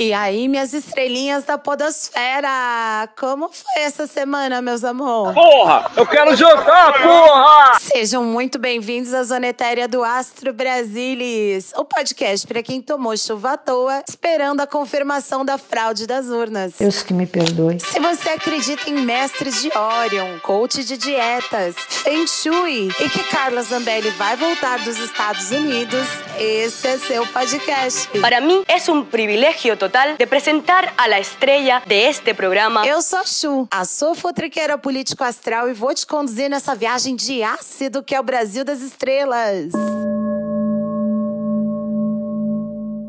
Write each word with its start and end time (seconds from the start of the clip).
E 0.00 0.12
aí, 0.12 0.46
minhas 0.46 0.72
estrelinhas 0.72 1.42
da 1.42 1.58
podosfera, 1.58 3.08
como 3.18 3.48
foi 3.48 3.82
essa 3.82 4.06
semana, 4.06 4.62
meus 4.62 4.84
amores? 4.84 5.34
Porra, 5.34 5.90
eu 5.96 6.06
quero 6.06 6.36
jantar, 6.36 7.02
porra! 7.02 7.80
Sejam 7.80 8.22
muito 8.22 8.60
bem-vindos 8.60 9.12
à 9.12 9.24
Zona 9.24 9.48
Etérea 9.48 9.88
do 9.88 10.04
Astro 10.04 10.52
Brasilis, 10.52 11.72
o 11.76 11.84
podcast 11.84 12.46
para 12.46 12.62
quem 12.62 12.80
tomou 12.80 13.16
chuva 13.16 13.54
à 13.54 13.56
toa, 13.56 14.04
esperando 14.08 14.60
a 14.60 14.68
confirmação 14.68 15.44
da 15.44 15.58
fraude 15.58 16.06
das 16.06 16.26
urnas. 16.26 16.74
Deus 16.78 17.02
que 17.02 17.12
me 17.12 17.26
perdoe. 17.26 17.80
Se 17.80 17.98
você 17.98 18.28
acredita 18.28 18.88
em 18.88 19.00
mestres 19.00 19.60
de 19.60 19.72
Orion, 19.76 20.38
coach 20.44 20.84
de 20.84 20.96
dietas, 20.96 21.74
Feng 21.76 22.24
Shui 22.24 22.92
e 23.00 23.10
que 23.10 23.24
Carla 23.24 23.62
Zambelli 23.62 24.10
vai 24.10 24.36
voltar 24.36 24.78
dos 24.78 24.96
Estados 24.96 25.50
Unidos, 25.50 26.06
esse 26.38 26.86
é 26.86 26.98
seu 26.98 27.26
podcast. 27.26 28.06
Para 28.20 28.40
mí 28.40 28.62
es 28.68 28.88
un 28.88 29.04
privilegio 29.04 29.76
total 29.76 29.87
de 30.18 30.26
presentar 30.26 30.94
a 30.96 31.08
la 31.08 31.18
estrella 31.18 31.82
de 31.86 32.08
este 32.08 32.34
programa. 32.34 32.86
Eu 32.86 33.00
sou 33.02 33.18
a 33.18 33.24
Chu, 33.24 33.68
a 33.70 33.84
sofotriqueira 33.84 34.76
político 34.76 35.24
astral 35.24 35.68
e 35.68 35.72
vou 35.72 35.94
te 35.94 36.06
conduzir 36.06 36.48
nessa 36.48 36.74
viagem 36.74 37.16
de 37.16 37.42
ácido 37.42 38.02
que 38.02 38.14
é 38.14 38.20
o 38.20 38.22
Brasil 38.22 38.64
das 38.64 38.80
estrelas. 38.80 39.72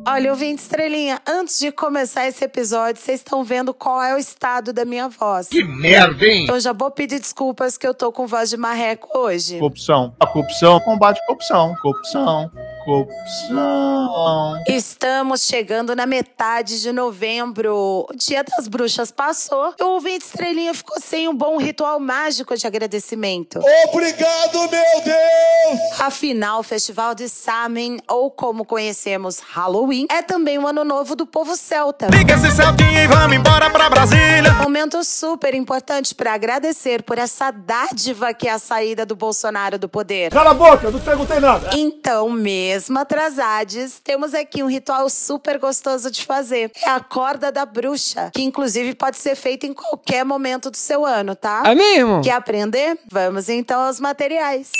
Olha, 0.07 0.31
ouvinte 0.31 0.61
estrelinha, 0.63 1.21
antes 1.27 1.59
de 1.59 1.71
começar 1.71 2.27
esse 2.27 2.43
episódio, 2.43 2.99
vocês 2.99 3.19
estão 3.19 3.43
vendo 3.43 3.73
qual 3.73 4.01
é 4.01 4.15
o 4.15 4.17
estado 4.17 4.73
da 4.73 4.83
minha 4.83 5.07
voz. 5.07 5.49
Que 5.49 5.63
merda, 5.63 6.25
hein? 6.25 6.45
Então 6.45 6.59
já 6.59 6.73
vou 6.73 6.89
pedir 6.89 7.19
desculpas 7.19 7.77
que 7.77 7.85
eu 7.85 7.93
tô 7.93 8.11
com 8.11 8.25
voz 8.25 8.49
de 8.49 8.57
marreco 8.57 9.15
hoje. 9.15 9.59
Corrupção. 9.59 10.15
A 10.19 10.25
corrupção 10.25 10.79
combate 10.79 11.19
a 11.19 11.25
corrupção. 11.27 11.75
Corrupção. 11.81 12.49
Corrupção. 12.89 14.63
Estamos 14.67 15.45
chegando 15.45 15.95
na 15.95 16.07
metade 16.07 16.81
de 16.81 16.91
novembro. 16.91 18.07
O 18.09 18.15
Dia 18.15 18.43
das 18.43 18.67
Bruxas 18.67 19.11
passou 19.11 19.75
e 19.79 19.83
o 19.83 19.89
ouvinte 19.89 20.25
estrelinha 20.25 20.73
ficou 20.73 20.99
sem 20.99 21.27
um 21.27 21.35
bom 21.35 21.57
ritual 21.57 21.99
mágico 21.99 22.57
de 22.57 22.65
agradecimento. 22.65 23.59
Obrigado, 23.93 24.59
meu 24.71 25.01
Deus! 25.03 25.99
Afinal, 25.99 26.61
o 26.61 26.63
Festival 26.63 27.13
de 27.13 27.29
Samhain, 27.29 27.99
ou 28.07 28.31
como 28.31 28.65
conhecemos, 28.65 29.39
Halloween, 29.39 30.07
é 30.09 30.23
também 30.23 30.57
o 30.57 30.65
ano 30.65 30.83
novo 30.83 31.15
do 31.15 31.27
povo 31.27 31.55
celta. 31.55 32.07
Liga 32.07 32.33
esse 32.33 32.49
Celtinha 32.51 33.03
e 33.03 33.07
vamos 33.07 33.37
embora 33.37 33.69
pra 33.69 33.87
Brasília. 33.87 34.53
Momento 34.63 35.03
super 35.03 35.53
importante 35.53 36.15
para 36.15 36.33
agradecer 36.33 37.03
por 37.03 37.19
essa 37.19 37.51
dádiva 37.51 38.33
que 38.33 38.47
é 38.47 38.51
a 38.51 38.57
saída 38.59 39.05
do 39.05 39.15
Bolsonaro 39.15 39.77
do 39.77 39.87
poder. 39.87 40.31
Cala 40.31 40.51
a 40.51 40.53
boca, 40.55 40.87
eu 40.87 40.91
não 40.91 40.99
perguntei 40.99 41.39
nada. 41.39 41.69
Então, 41.73 42.31
mesmo 42.31 42.78
atrasades, 42.99 43.99
temos 44.03 44.33
aqui 44.33 44.61
um 44.63 44.67
ritual 44.67 45.09
super 45.09 45.57
gostoso 45.57 46.11
de 46.11 46.25
fazer. 46.25 46.71
É 46.83 46.89
a 46.89 46.99
corda 46.99 47.51
da 47.51 47.65
bruxa, 47.65 48.31
que 48.33 48.41
inclusive 48.43 48.93
pode 48.95 49.17
ser 49.17 49.35
feita 49.35 49.65
em 49.65 49.73
qualquer 49.73 50.23
momento 50.23 50.69
do 50.69 50.77
seu 50.77 51.05
ano, 51.05 51.35
tá? 51.35 51.63
É 51.65 51.73
mesmo? 51.75 52.21
Quer 52.21 52.33
aprender? 52.33 52.97
Vamos 53.11 53.49
então 53.49 53.81
aos 53.81 53.99
materiais. 53.99 54.71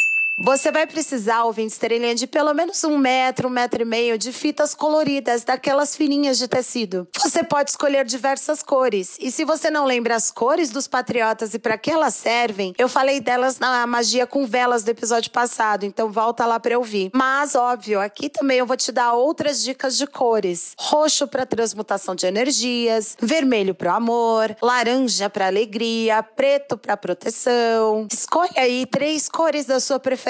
Você 0.42 0.72
vai 0.72 0.88
precisar, 0.88 1.44
ouvinte 1.44 1.74
estrelinha, 1.74 2.16
de 2.16 2.26
pelo 2.26 2.54
menos 2.54 2.82
um 2.86 2.98
metro, 2.98 3.50
um 3.50 3.52
metro 3.52 3.82
e 3.82 3.86
meio 3.86 4.18
de 4.18 4.32
fitas 4.32 4.74
coloridas, 4.74 5.44
daquelas 5.44 5.98
fininhas 5.98 6.38
de 6.38 6.48
tecido. 6.48 7.06
Você 7.22 7.44
pode 7.44 7.72
escolher 7.72 8.06
diversas 8.06 8.64
cores. 8.64 9.18
E 9.20 9.32
se 9.32 9.44
você 9.44 9.70
não 9.70 9.86
lembra 9.86 10.16
as 10.16 10.32
cores 10.32 10.70
dos 10.70 10.88
patriotas 10.88 11.54
e 11.54 11.60
para 11.60 11.78
que 11.78 11.92
elas 11.92 12.16
servem, 12.16 12.74
eu 12.78 12.88
falei 12.88 13.20
delas 13.20 13.60
na 13.60 13.86
magia 13.86 14.26
com 14.26 14.46
velas 14.46 14.82
do 14.82 14.90
episódio 14.90 15.30
passado, 15.30 15.86
então 15.86 16.10
volta 16.10 16.46
lá 16.46 16.58
para 16.58 16.78
ouvir. 16.78 17.12
Mas, 17.14 17.54
óbvio, 17.54 18.00
aqui 18.00 18.30
também 18.30 18.60
eu 18.60 18.66
vou 18.66 18.78
te 18.78 18.94
dar 18.94 19.12
outras 19.14 19.62
dicas 19.62 19.98
de 19.98 20.08
cores: 20.08 20.74
roxo 20.80 21.28
para 21.28 21.46
transmutação 21.46 22.16
de 22.16 22.26
energias, 22.26 23.18
vermelho 23.22 23.76
para 23.76 23.94
amor, 23.94 24.56
laranja 24.62 25.30
para 25.30 25.48
alegria, 25.48 26.24
preto 26.24 26.78
para 26.78 26.96
proteção. 26.96 28.08
Escolhe 28.10 28.58
aí 28.58 28.86
três 28.86 29.28
cores 29.28 29.66
da 29.66 29.82
sua 29.82 30.00
preferência. 30.00 30.29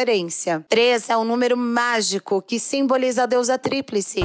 Três 0.67 1.09
é 1.09 1.17
um 1.17 1.23
número 1.23 1.57
mágico 1.57 2.41
que 2.41 2.59
simboliza 2.59 3.23
a 3.23 3.25
deusa 3.25 3.57
tríplice. 3.57 4.21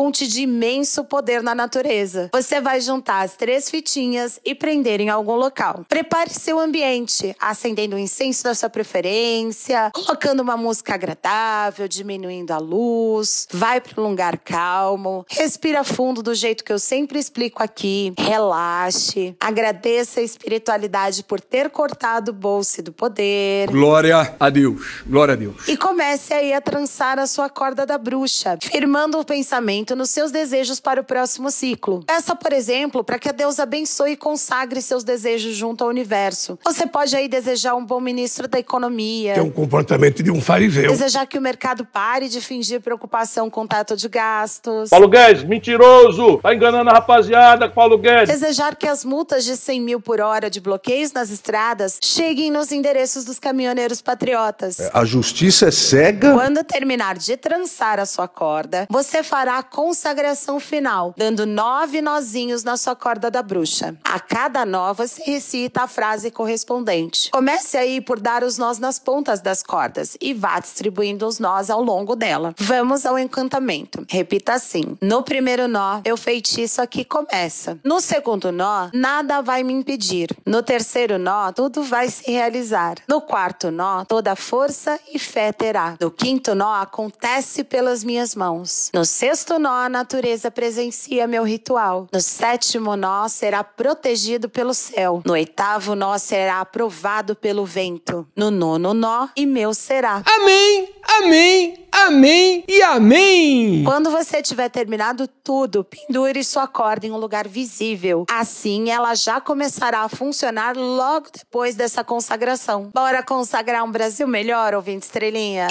Fonte 0.00 0.26
de 0.26 0.40
imenso 0.40 1.04
poder 1.04 1.42
na 1.42 1.54
natureza. 1.54 2.30
Você 2.32 2.58
vai 2.58 2.80
juntar 2.80 3.20
as 3.20 3.36
três 3.36 3.68
fitinhas 3.68 4.40
e 4.42 4.54
prender 4.54 4.98
em 4.98 5.10
algum 5.10 5.34
local. 5.34 5.84
Prepare 5.86 6.30
seu 6.30 6.58
ambiente, 6.58 7.36
acendendo 7.38 7.96
o 7.96 7.98
incenso 7.98 8.44
da 8.44 8.54
sua 8.54 8.70
preferência, 8.70 9.90
colocando 9.92 10.40
uma 10.40 10.56
música 10.56 10.94
agradável, 10.94 11.86
diminuindo 11.86 12.50
a 12.50 12.56
luz. 12.56 13.46
Vai 13.52 13.78
para 13.78 14.02
um 14.02 14.08
lugar 14.08 14.38
calmo, 14.38 15.26
respira 15.28 15.84
fundo 15.84 16.22
do 16.22 16.34
jeito 16.34 16.64
que 16.64 16.72
eu 16.72 16.78
sempre 16.78 17.18
explico 17.18 17.62
aqui. 17.62 18.14
Relaxe, 18.18 19.36
agradeça 19.38 20.20
a 20.20 20.22
espiritualidade 20.22 21.22
por 21.24 21.42
ter 21.42 21.68
cortado 21.68 22.30
o 22.30 22.34
bolso 22.34 22.82
do 22.82 22.90
poder. 22.90 23.70
Glória 23.70 24.34
a 24.40 24.48
Deus. 24.48 25.02
Glória 25.06 25.34
a 25.34 25.36
Deus. 25.36 25.68
E 25.68 25.76
comece 25.76 26.32
aí 26.32 26.54
a 26.54 26.60
trançar 26.62 27.18
a 27.18 27.26
sua 27.26 27.50
corda 27.50 27.84
da 27.84 27.98
bruxa, 27.98 28.56
firmando 28.62 29.18
o 29.18 29.24
pensamento 29.26 29.89
nos 29.94 30.10
seus 30.10 30.30
desejos 30.30 30.80
para 30.80 31.00
o 31.00 31.04
próximo 31.04 31.50
ciclo. 31.50 32.02
Peça, 32.04 32.34
por 32.34 32.52
exemplo, 32.52 33.02
para 33.02 33.18
que 33.18 33.28
a 33.28 33.32
Deus 33.32 33.58
abençoe 33.58 34.12
e 34.12 34.16
consagre 34.16 34.80
seus 34.82 35.04
desejos 35.04 35.54
junto 35.54 35.84
ao 35.84 35.90
universo. 35.90 36.58
Você 36.64 36.86
pode 36.86 37.14
aí 37.16 37.28
desejar 37.28 37.74
um 37.74 37.84
bom 37.84 38.00
ministro 38.00 38.48
da 38.48 38.58
economia. 38.58 39.34
Tem 39.34 39.42
um 39.42 39.50
comportamento 39.50 40.22
de 40.22 40.30
um 40.30 40.40
fariseu. 40.40 40.90
Desejar 40.90 41.26
que 41.26 41.38
o 41.38 41.40
mercado 41.40 41.84
pare 41.84 42.28
de 42.28 42.40
fingir 42.40 42.80
preocupação 42.80 43.50
com 43.50 43.66
teto 43.66 43.96
de 43.96 44.08
gastos. 44.08 44.90
Paulo 44.90 45.08
Guedes, 45.08 45.44
mentiroso! 45.44 46.38
Tá 46.38 46.54
enganando 46.54 46.90
a 46.90 46.94
rapaziada, 46.94 47.68
Paulo 47.68 47.98
Guedes! 47.98 48.28
Desejar 48.28 48.76
que 48.76 48.86
as 48.86 49.04
multas 49.04 49.44
de 49.44 49.56
100 49.56 49.80
mil 49.80 50.00
por 50.00 50.20
hora 50.20 50.50
de 50.50 50.60
bloqueios 50.60 51.12
nas 51.12 51.30
estradas 51.30 51.98
cheguem 52.02 52.50
nos 52.50 52.72
endereços 52.72 53.24
dos 53.24 53.38
caminhoneiros 53.38 54.00
patriotas. 54.00 54.78
A 54.92 55.04
justiça 55.04 55.68
é 55.68 55.70
cega? 55.70 56.32
Quando 56.32 56.62
terminar 56.64 57.16
de 57.16 57.36
trançar 57.36 57.98
a 57.98 58.06
sua 58.06 58.28
corda, 58.28 58.86
você 58.88 59.22
fará 59.22 59.58
a 59.58 59.62
consagração 59.70 60.58
final, 60.58 61.14
dando 61.16 61.46
nove 61.46 62.02
nozinhos 62.02 62.64
na 62.64 62.76
sua 62.76 62.96
corda 62.96 63.30
da 63.30 63.42
bruxa. 63.42 63.96
A 64.04 64.18
cada 64.18 64.66
nó 64.66 64.92
você 64.92 65.22
recita 65.22 65.82
a 65.82 65.86
frase 65.86 66.30
correspondente. 66.30 67.30
Comece 67.30 67.76
aí 67.76 68.00
por 68.00 68.18
dar 68.18 68.42
os 68.42 68.58
nós 68.58 68.78
nas 68.78 68.98
pontas 68.98 69.40
das 69.40 69.62
cordas 69.62 70.16
e 70.20 70.34
vá 70.34 70.58
distribuindo 70.58 71.26
os 71.26 71.38
nós 71.38 71.70
ao 71.70 71.82
longo 71.82 72.16
dela. 72.16 72.54
Vamos 72.58 73.06
ao 73.06 73.18
encantamento. 73.18 74.04
Repita 74.08 74.54
assim: 74.54 74.98
No 75.00 75.22
primeiro 75.22 75.68
nó, 75.68 76.00
eu 76.04 76.16
feitiço 76.16 76.82
aqui 76.82 77.04
começa. 77.04 77.78
No 77.84 78.00
segundo 78.00 78.50
nó, 78.50 78.90
nada 78.92 79.40
vai 79.40 79.62
me 79.62 79.72
impedir. 79.72 80.28
No 80.44 80.62
terceiro 80.62 81.18
nó, 81.18 81.52
tudo 81.52 81.82
vai 81.84 82.08
se 82.08 82.30
realizar. 82.30 82.96
No 83.08 83.20
quarto 83.20 83.70
nó, 83.70 84.04
toda 84.04 84.34
força 84.34 84.98
e 85.12 85.18
fé 85.18 85.52
terá. 85.52 85.96
No 86.00 86.10
quinto 86.10 86.54
nó, 86.54 86.74
acontece 86.74 87.62
pelas 87.62 88.02
minhas 88.02 88.34
mãos. 88.34 88.90
No 88.92 89.04
sexto 89.04 89.59
nó, 89.60 89.84
a 89.84 89.88
natureza 89.88 90.50
presencia 90.50 91.26
meu 91.26 91.44
ritual. 91.44 92.08
No 92.12 92.20
sétimo 92.20 92.96
nó, 92.96 93.28
será 93.28 93.62
protegido 93.62 94.48
pelo 94.48 94.74
céu. 94.74 95.22
No 95.24 95.34
oitavo 95.34 95.94
nó, 95.94 96.18
será 96.18 96.60
aprovado 96.60 97.36
pelo 97.36 97.64
vento. 97.64 98.26
No 98.34 98.50
nono 98.50 98.92
nó, 98.92 99.28
e 99.36 99.46
meu 99.46 99.72
será. 99.72 100.22
Amém, 100.26 100.88
amém, 101.18 101.86
amém 101.92 102.64
e 102.66 102.82
amém. 102.82 103.84
Quando 103.84 104.10
você 104.10 104.42
tiver 104.42 104.68
terminado 104.70 105.28
tudo, 105.28 105.84
pendure 105.84 106.42
sua 106.42 106.66
corda 106.66 107.06
em 107.06 107.12
um 107.12 107.16
lugar 107.18 107.46
visível. 107.46 108.24
Assim, 108.30 108.90
ela 108.90 109.14
já 109.14 109.40
começará 109.40 110.00
a 110.00 110.08
funcionar 110.08 110.76
logo 110.76 111.28
depois 111.36 111.74
dessa 111.74 112.02
consagração. 112.02 112.90
Bora 112.94 113.22
consagrar 113.22 113.84
um 113.84 113.92
Brasil 113.92 114.26
melhor, 114.26 114.74
ouvinte 114.74 115.04
estrelinha? 115.04 115.68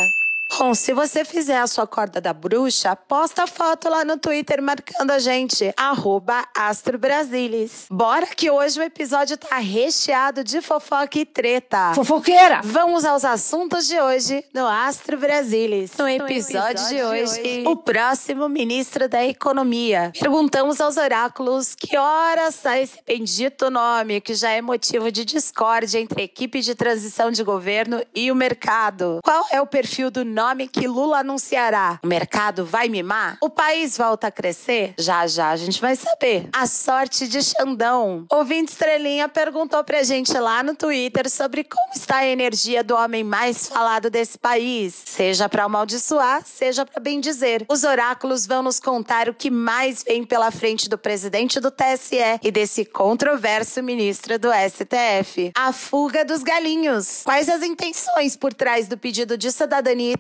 Bom, 0.57 0.73
se 0.73 0.93
você 0.93 1.23
fizer 1.23 1.57
a 1.59 1.67
sua 1.67 1.85
corda 1.85 2.19
da 2.19 2.33
bruxa, 2.33 2.95
posta 2.95 3.45
foto 3.45 3.87
lá 3.87 4.03
no 4.03 4.17
Twitter 4.17 4.61
marcando 4.61 5.11
a 5.11 5.19
gente, 5.19 5.71
arroba 5.77 6.43
AstroBrasilis. 6.57 7.85
Bora 7.89 8.25
que 8.25 8.49
hoje 8.49 8.79
o 8.79 8.83
episódio 8.83 9.37
tá 9.37 9.57
recheado 9.57 10.43
de 10.43 10.59
fofoca 10.59 11.19
e 11.19 11.25
treta. 11.25 11.93
Fofoqueira! 11.93 12.61
Vamos 12.63 13.05
aos 13.05 13.23
assuntos 13.23 13.87
de 13.87 14.01
hoje 14.01 14.43
no 14.53 14.67
Astro 14.67 15.17
Brasilis. 15.17 15.91
No 15.97 16.09
episódio, 16.09 16.87
de, 16.89 17.03
hoje, 17.03 17.63
o 17.65 17.77
próximo 17.77 18.49
ministro 18.49 19.07
da 19.07 19.23
Economia. 19.23 20.11
Perguntamos 20.19 20.81
aos 20.81 20.97
oráculos 20.97 21.75
que 21.75 21.95
horas 21.95 22.55
sai 22.55 22.81
esse 22.83 22.99
bendito 23.05 23.69
nome 23.69 24.19
que 24.19 24.33
já 24.33 24.49
é 24.49 24.61
motivo 24.61 25.11
de 25.11 25.23
discórdia 25.23 25.99
entre 25.99 26.21
a 26.21 26.25
equipe 26.25 26.59
de 26.59 26.73
transição 26.75 27.31
de 27.31 27.43
governo 27.43 28.01
e 28.13 28.31
o 28.31 28.35
mercado. 28.35 29.19
Qual 29.23 29.45
é 29.51 29.61
o 29.61 29.67
perfil 29.67 30.09
do 30.09 30.25
nome 30.39 30.69
que 30.69 30.87
Lula 30.87 31.19
anunciará, 31.19 31.99
o 32.01 32.07
mercado 32.07 32.65
vai 32.65 32.87
mimar? 32.87 33.37
O 33.41 33.49
país 33.49 33.97
volta 33.97 34.27
a 34.27 34.31
crescer? 34.31 34.93
Já 34.97 35.27
já 35.27 35.49
a 35.49 35.57
gente 35.57 35.81
vai 35.81 35.97
saber. 35.97 36.47
A 36.53 36.65
sorte 36.65 37.27
de 37.27 37.43
Xandão. 37.43 38.25
Ouvinte 38.31 38.71
Estrelinha 38.71 39.27
perguntou 39.27 39.83
pra 39.83 40.01
gente 40.01 40.31
lá 40.37 40.63
no 40.63 40.73
Twitter 40.75 41.29
sobre 41.29 41.65
como 41.65 41.91
está 41.93 42.19
a 42.19 42.25
energia 42.25 42.81
do 42.81 42.95
homem 42.95 43.21
mais 43.21 43.67
falado 43.67 44.09
desse 44.09 44.37
país. 44.37 45.03
Seja 45.05 45.49
pra 45.49 45.65
amaldiçoar, 45.65 46.41
seja 46.45 46.85
pra 46.85 47.01
bem 47.01 47.19
dizer. 47.19 47.65
Os 47.67 47.83
oráculos 47.83 48.47
vão 48.47 48.63
nos 48.63 48.79
contar 48.79 49.27
o 49.27 49.33
que 49.33 49.51
mais 49.51 50.03
vem 50.03 50.23
pela 50.23 50.51
frente 50.51 50.87
do 50.87 50.97
presidente 50.97 51.59
do 51.59 51.69
TSE 51.69 52.39
e 52.41 52.49
desse 52.49 52.85
controverso 52.85 53.83
ministro 53.83 54.39
do 54.39 54.47
STF. 54.53 55.51
A 55.53 55.73
fuga 55.73 56.23
dos 56.23 56.43
galinhos. 56.43 57.23
Quais 57.25 57.49
as 57.49 57.61
intenções 57.61 58.37
por 58.37 58.53
trás 58.53 58.87
do 58.87 58.97
pedido 58.97 59.37
de 59.37 59.51
cidadania 59.51 60.13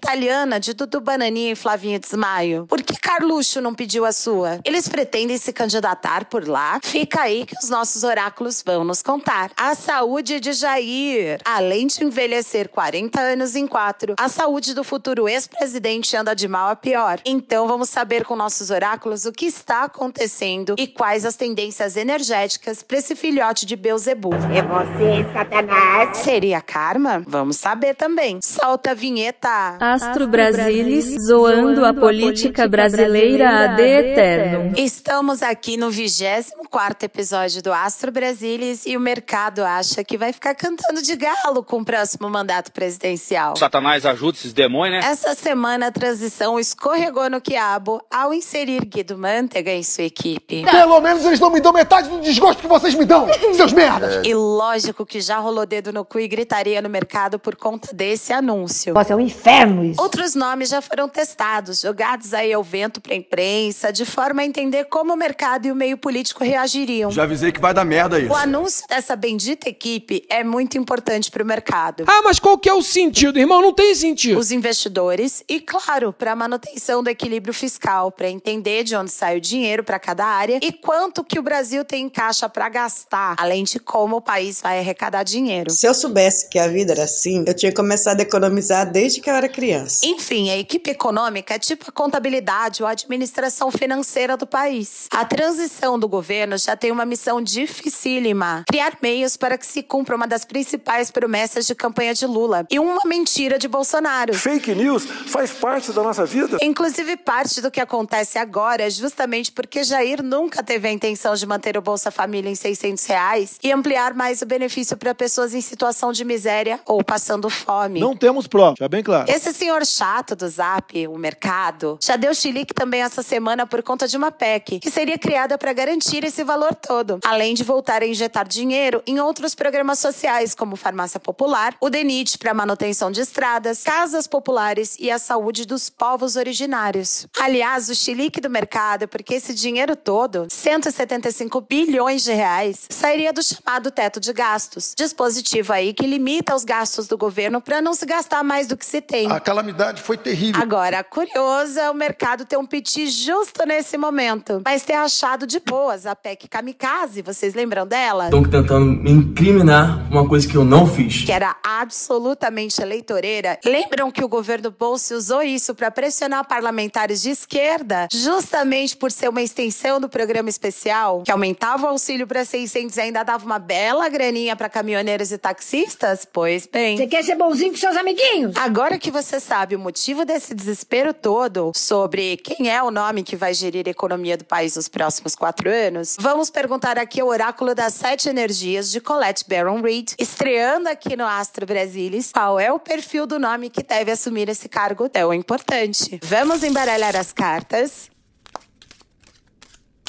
de 0.59 0.73
Dudu 0.73 0.99
Bananinha 0.99 1.51
e 1.51 1.55
Flavinho 1.55 1.99
Desmaio? 1.99 2.65
Por 2.67 2.81
que 2.81 2.99
Carluxo 2.99 3.61
não 3.61 3.75
pediu 3.75 4.05
a 4.05 4.11
sua? 4.11 4.59
Eles 4.65 4.87
pretendem 4.87 5.37
se 5.37 5.53
candidatar 5.53 6.25
por 6.25 6.47
lá? 6.47 6.79
Fica 6.81 7.21
aí 7.21 7.45
que 7.45 7.55
os 7.61 7.69
nossos 7.69 8.03
oráculos 8.03 8.63
vão 8.65 8.83
nos 8.83 9.03
contar. 9.03 9.51
A 9.55 9.75
saúde 9.75 10.39
de 10.39 10.51
Jair. 10.53 11.39
Além 11.45 11.85
de 11.85 12.03
envelhecer 12.03 12.69
40 12.69 13.21
anos 13.21 13.55
em 13.55 13.67
quatro, 13.67 14.15
a 14.17 14.27
saúde 14.27 14.73
do 14.73 14.83
futuro 14.83 15.29
ex-presidente 15.29 16.15
anda 16.17 16.35
de 16.35 16.47
mal 16.47 16.69
a 16.69 16.75
pior. 16.75 17.19
Então 17.23 17.67
vamos 17.67 17.89
saber 17.89 18.25
com 18.25 18.35
nossos 18.35 18.71
oráculos 18.71 19.25
o 19.25 19.31
que 19.31 19.45
está 19.45 19.83
acontecendo 19.83 20.73
e 20.79 20.87
quais 20.87 21.23
as 21.23 21.35
tendências 21.35 21.95
energéticas 21.95 22.81
para 22.81 22.97
esse 22.97 23.15
filhote 23.15 23.63
de 23.63 23.75
Beuzebu. 23.75 24.31
É 24.33 24.63
você, 24.63 25.31
Satanás. 25.33 26.17
Seria 26.17 26.61
karma? 26.61 27.23
Vamos 27.27 27.57
saber 27.57 27.93
também. 27.93 28.39
Solta 28.41 28.91
a 28.91 28.93
vinheta. 28.95 29.98
Astro 30.01 30.27
Brasilis 30.27 31.13
zoando 31.27 31.83
a 31.83 31.93
política 31.93 32.69
brasileira 32.69 33.65
ad 33.65 33.81
eterno. 33.81 34.73
Estamos 34.77 35.43
aqui 35.43 35.75
no 35.75 35.91
24 35.91 37.05
episódio 37.05 37.61
do 37.61 37.73
Astro 37.73 38.09
Brasilis 38.09 38.85
e 38.85 38.95
o 38.95 38.99
mercado 38.99 39.61
acha 39.61 40.01
que 40.01 40.17
vai 40.17 40.31
ficar 40.31 40.55
cantando 40.55 41.01
de 41.01 41.17
galo 41.17 41.61
com 41.65 41.81
o 41.81 41.85
próximo 41.85 42.29
mandato 42.29 42.71
presidencial. 42.71 43.57
Satanás 43.57 44.05
ajuda 44.05 44.37
esses 44.37 44.53
demônios, 44.53 45.03
né? 45.03 45.11
Essa 45.11 45.35
semana 45.35 45.87
a 45.87 45.91
transição 45.91 46.57
escorregou 46.57 47.29
no 47.29 47.41
quiabo 47.41 48.01
ao 48.09 48.33
inserir 48.33 48.85
Guido 48.85 49.17
Mantega 49.17 49.71
em 49.71 49.83
sua 49.83 50.05
equipe. 50.05 50.63
Pelo 50.63 51.01
menos 51.01 51.25
eles 51.25 51.41
não 51.41 51.51
me 51.51 51.59
dão 51.59 51.73
metade 51.73 52.07
do 52.07 52.21
desgosto 52.21 52.61
que 52.61 52.67
vocês 52.69 52.95
me 52.95 53.03
dão, 53.03 53.27
seus 53.53 53.73
merdas! 53.73 54.25
E 54.25 54.33
lógico 54.33 55.05
que 55.05 55.19
já 55.19 55.39
rolou 55.39 55.65
dedo 55.65 55.91
no 55.91 56.05
cu 56.05 56.21
e 56.21 56.27
gritaria 56.29 56.81
no 56.81 56.89
mercado 56.89 57.37
por 57.37 57.57
conta 57.57 57.93
desse 57.93 58.31
anúncio. 58.31 58.93
Nossa, 58.93 59.11
é 59.11 59.15
um 59.15 59.19
inferno 59.19 59.78
isso. 59.83 60.01
Outros 60.01 60.35
nomes 60.35 60.69
já 60.69 60.81
foram 60.81 61.07
testados, 61.07 61.81
jogados 61.81 62.33
aí 62.33 62.53
ao 62.53 62.63
vento 62.63 63.01
pra 63.01 63.15
imprensa, 63.15 63.91
de 63.91 64.05
forma 64.05 64.41
a 64.41 64.45
entender 64.45 64.85
como 64.85 65.13
o 65.13 65.17
mercado 65.17 65.67
e 65.67 65.71
o 65.71 65.75
meio 65.75 65.97
político 65.97 66.43
reagiriam. 66.43 67.11
Já 67.11 67.23
avisei 67.23 67.51
que 67.51 67.59
vai 67.59 67.73
dar 67.73 67.85
merda 67.85 68.19
isso. 68.19 68.31
O 68.31 68.35
anúncio 68.35 68.85
dessa 68.87 69.15
bendita 69.15 69.69
equipe 69.69 70.25
é 70.29 70.43
muito 70.43 70.77
importante 70.77 71.31
pro 71.31 71.45
mercado. 71.45 72.05
Ah, 72.07 72.21
mas 72.23 72.39
qual 72.39 72.57
que 72.57 72.69
é 72.69 72.73
o 72.73 72.81
sentido, 72.81 73.39
irmão? 73.39 73.61
Não 73.61 73.73
tem 73.73 73.93
sentido. 73.95 74.39
Os 74.39 74.51
investidores 74.51 75.43
e, 75.47 75.59
claro, 75.59 76.13
para 76.13 76.31
a 76.31 76.35
manutenção 76.35 77.03
do 77.03 77.09
equilíbrio 77.09 77.53
fiscal, 77.53 78.11
para 78.11 78.29
entender 78.29 78.83
de 78.83 78.95
onde 78.95 79.11
sai 79.11 79.37
o 79.37 79.41
dinheiro 79.41 79.83
para 79.83 79.99
cada 79.99 80.25
área 80.25 80.59
e 80.61 80.71
quanto 80.71 81.23
que 81.23 81.39
o 81.39 81.41
Brasil 81.41 81.83
tem 81.83 82.05
em 82.05 82.09
caixa 82.09 82.47
para 82.49 82.69
gastar, 82.69 83.35
além 83.37 83.63
de 83.63 83.79
como 83.79 84.17
o 84.17 84.21
país 84.21 84.61
vai 84.61 84.79
arrecadar 84.79 85.23
dinheiro. 85.23 85.69
Se 85.69 85.87
eu 85.87 85.93
soubesse 85.93 86.49
que 86.49 86.57
a 86.57 86.67
vida 86.67 86.93
era 86.93 87.03
assim, 87.03 87.43
eu 87.47 87.53
tinha 87.53 87.73
começado 87.73 88.19
a 88.19 88.23
economizar 88.23 88.89
desde 88.89 89.21
que 89.21 89.29
eu 89.29 89.33
era 89.35 89.47
criança. 89.47 89.68
Enfim, 90.03 90.49
a 90.49 90.57
equipe 90.57 90.89
econômica 90.91 91.55
é 91.55 91.59
tipo 91.59 91.85
a 91.87 91.91
contabilidade 91.91 92.81
ou 92.81 92.87
a 92.87 92.91
administração 92.91 93.71
financeira 93.71 94.35
do 94.35 94.47
país. 94.47 95.07
A 95.11 95.25
transição 95.25 95.97
do 95.99 96.07
governo 96.07 96.57
já 96.57 96.75
tem 96.75 96.91
uma 96.91 97.05
missão 97.05 97.41
dificílima: 97.41 98.63
criar 98.67 98.97
meios 99.01 99.37
para 99.37 99.57
que 99.57 99.65
se 99.65 99.83
cumpra 99.83 100.15
uma 100.15 100.27
das 100.27 100.45
principais 100.45 101.11
promessas 101.11 101.65
de 101.65 101.75
campanha 101.75 102.13
de 102.13 102.25
Lula 102.25 102.65
e 102.69 102.79
uma 102.79 103.01
mentira 103.05 103.57
de 103.57 103.67
Bolsonaro. 103.67 104.33
Fake 104.33 104.73
news 104.73 105.05
faz 105.05 105.51
parte 105.51 105.91
da 105.91 106.01
nossa 106.01 106.25
vida. 106.25 106.57
Inclusive, 106.61 107.17
parte 107.17 107.61
do 107.61 107.71
que 107.71 107.79
acontece 107.79 108.37
agora 108.37 108.83
é 108.83 108.89
justamente 108.89 109.51
porque 109.51 109.83
Jair 109.83 110.23
nunca 110.23 110.63
teve 110.63 110.87
a 110.87 110.91
intenção 110.91 111.33
de 111.35 111.45
manter 111.45 111.77
o 111.77 111.81
Bolsa 111.81 112.11
Família 112.11 112.49
em 112.49 112.55
600 112.55 113.05
reais 113.05 113.57
e 113.63 113.71
ampliar 113.71 114.13
mais 114.13 114.41
o 114.41 114.45
benefício 114.45 114.97
para 114.97 115.13
pessoas 115.13 115.53
em 115.53 115.61
situação 115.61 116.11
de 116.11 116.23
miséria 116.23 116.79
ou 116.85 117.03
passando 117.03 117.49
fome. 117.49 117.99
Não 117.99 118.15
temos 118.15 118.47
prova, 118.47 118.75
já 118.79 118.87
bem 118.87 119.03
claro. 119.03 119.29
Esse 119.29 119.53
senhor 119.59 119.85
chato 119.85 120.37
do 120.37 120.47
Zap, 120.47 121.05
o 121.09 121.17
mercado, 121.17 121.99
já 122.01 122.15
deu 122.15 122.33
chilique 122.33 122.73
também 122.73 123.01
essa 123.01 123.21
semana 123.21 123.67
por 123.67 123.83
conta 123.83 124.07
de 124.07 124.15
uma 124.15 124.31
PEC, 124.31 124.79
que 124.79 124.89
seria 124.89 125.17
criada 125.17 125.57
para 125.57 125.73
garantir 125.73 126.23
esse 126.23 126.45
valor 126.45 126.73
todo, 126.73 127.19
além 127.25 127.53
de 127.53 127.61
voltar 127.61 128.01
a 128.01 128.07
injetar 128.07 128.47
dinheiro 128.47 129.03
em 129.05 129.19
outros 129.19 129.53
programas 129.53 129.99
sociais, 129.99 130.55
como 130.55 130.77
Farmácia 130.77 131.19
Popular, 131.19 131.75
o 131.81 131.89
DENIT 131.89 132.37
para 132.37 132.53
manutenção 132.53 133.11
de 133.11 133.19
estradas, 133.19 133.83
casas 133.83 134.27
populares 134.27 134.95
e 134.97 135.11
a 135.11 135.19
saúde 135.19 135.65
dos 135.65 135.89
povos 135.89 136.37
originários. 136.37 137.27
Aliás, 137.37 137.89
o 137.89 137.95
chilique 137.95 138.39
do 138.39 138.49
mercado 138.49 139.03
é 139.03 139.07
porque 139.07 139.33
esse 139.33 139.53
dinheiro 139.53 139.93
todo, 139.93 140.47
175 140.49 141.59
bilhões 141.59 142.23
de 142.23 142.31
reais, 142.31 142.87
sairia 142.89 143.33
do 143.33 143.43
chamado 143.43 143.91
teto 143.91 144.21
de 144.21 144.31
gastos, 144.31 144.93
dispositivo 144.95 145.73
aí 145.73 145.93
que 145.93 146.07
limita 146.07 146.55
os 146.55 146.63
gastos 146.63 147.09
do 147.09 147.17
governo 147.17 147.59
para 147.59 147.81
não 147.81 147.93
se 147.93 148.05
gastar 148.05 148.41
mais 148.41 148.65
do 148.65 148.77
que 148.77 148.85
se 148.85 149.01
tem. 149.01 149.29
Calamidade 149.49 150.03
foi 150.03 150.15
terrível. 150.15 150.61
Agora, 150.61 151.03
curioso 151.03 151.79
é 151.79 151.89
o 151.89 151.93
mercado 151.95 152.45
ter 152.45 152.55
um 152.55 152.67
piti 152.67 153.07
justo 153.07 153.65
nesse 153.65 153.97
momento, 153.97 154.61
mas 154.63 154.83
ter 154.83 154.93
achado 154.93 155.47
de 155.47 155.59
boas 155.59 156.05
a 156.05 156.15
PEC 156.15 156.47
Kamikaze, 156.47 157.23
vocês 157.23 157.55
lembram 157.55 157.87
dela? 157.87 158.25
Estão 158.25 158.43
tentando 158.43 158.85
me 158.85 159.09
incriminar 159.09 160.07
uma 160.11 160.27
coisa 160.27 160.47
que 160.47 160.55
eu 160.55 160.63
não 160.63 160.85
fiz. 160.85 161.23
Que 161.23 161.31
era 161.31 161.55
absolutamente 161.63 162.79
eleitoreira. 162.79 163.57
Lembram 163.65 164.11
que 164.11 164.23
o 164.23 164.27
governo 164.27 164.69
Bolsa 164.69 165.15
usou 165.15 165.41
isso 165.41 165.73
para 165.73 165.89
pressionar 165.89 166.47
parlamentares 166.47 167.19
de 167.19 167.31
esquerda, 167.31 168.07
justamente 168.13 168.95
por 168.95 169.11
ser 169.11 169.29
uma 169.29 169.41
extensão 169.41 169.99
do 169.99 170.07
programa 170.07 170.49
especial, 170.49 171.23
que 171.23 171.31
aumentava 171.31 171.87
o 171.87 171.89
auxílio 171.89 172.27
para 172.27 172.45
600 172.45 172.95
e 172.97 173.01
ainda 173.01 173.23
dava 173.23 173.43
uma 173.43 173.57
bela 173.57 174.07
graninha 174.09 174.55
para 174.55 174.69
caminhoneiros 174.69 175.31
e 175.31 175.39
taxistas? 175.39 176.27
Pois 176.31 176.67
bem. 176.71 176.97
Você 176.97 177.07
quer 177.07 177.23
ser 177.23 177.35
bonzinho 177.35 177.71
com 177.71 177.77
seus 177.77 177.97
amiguinhos? 177.97 178.55
Agora 178.55 178.99
que 178.99 179.09
você 179.09 179.38
sabe 179.39 179.75
o 179.75 179.79
motivo 179.79 180.25
desse 180.25 180.53
desespero 180.53 181.13
todo 181.13 181.71
sobre 181.75 182.37
quem 182.37 182.69
é 182.69 182.81
o 182.81 182.91
nome 182.91 183.23
que 183.23 183.35
vai 183.35 183.53
gerir 183.53 183.87
a 183.87 183.91
economia 183.91 184.37
do 184.37 184.45
país 184.45 184.75
nos 184.75 184.87
próximos 184.87 185.35
quatro 185.35 185.69
anos, 185.69 186.17
vamos 186.19 186.49
perguntar 186.49 186.97
aqui 186.97 187.21
o 187.21 187.27
oráculo 187.27 187.73
das 187.73 187.93
sete 187.93 188.29
energias 188.29 188.91
de 188.91 188.99
Colette 188.99 189.45
Baron 189.47 189.81
Reed, 189.81 190.13
estreando 190.17 190.89
aqui 190.89 191.15
no 191.15 191.25
Astro 191.25 191.65
Brasilis, 191.65 192.31
qual 192.31 192.59
é 192.59 192.71
o 192.71 192.79
perfil 192.79 193.25
do 193.25 193.39
nome 193.39 193.69
que 193.69 193.83
deve 193.83 194.11
assumir 194.11 194.49
esse 194.49 194.67
cargo 194.67 195.07
tão 195.07 195.33
importante. 195.33 196.19
Vamos 196.23 196.63
embaralhar 196.63 197.15
as 197.15 197.31
cartas. 197.31 198.09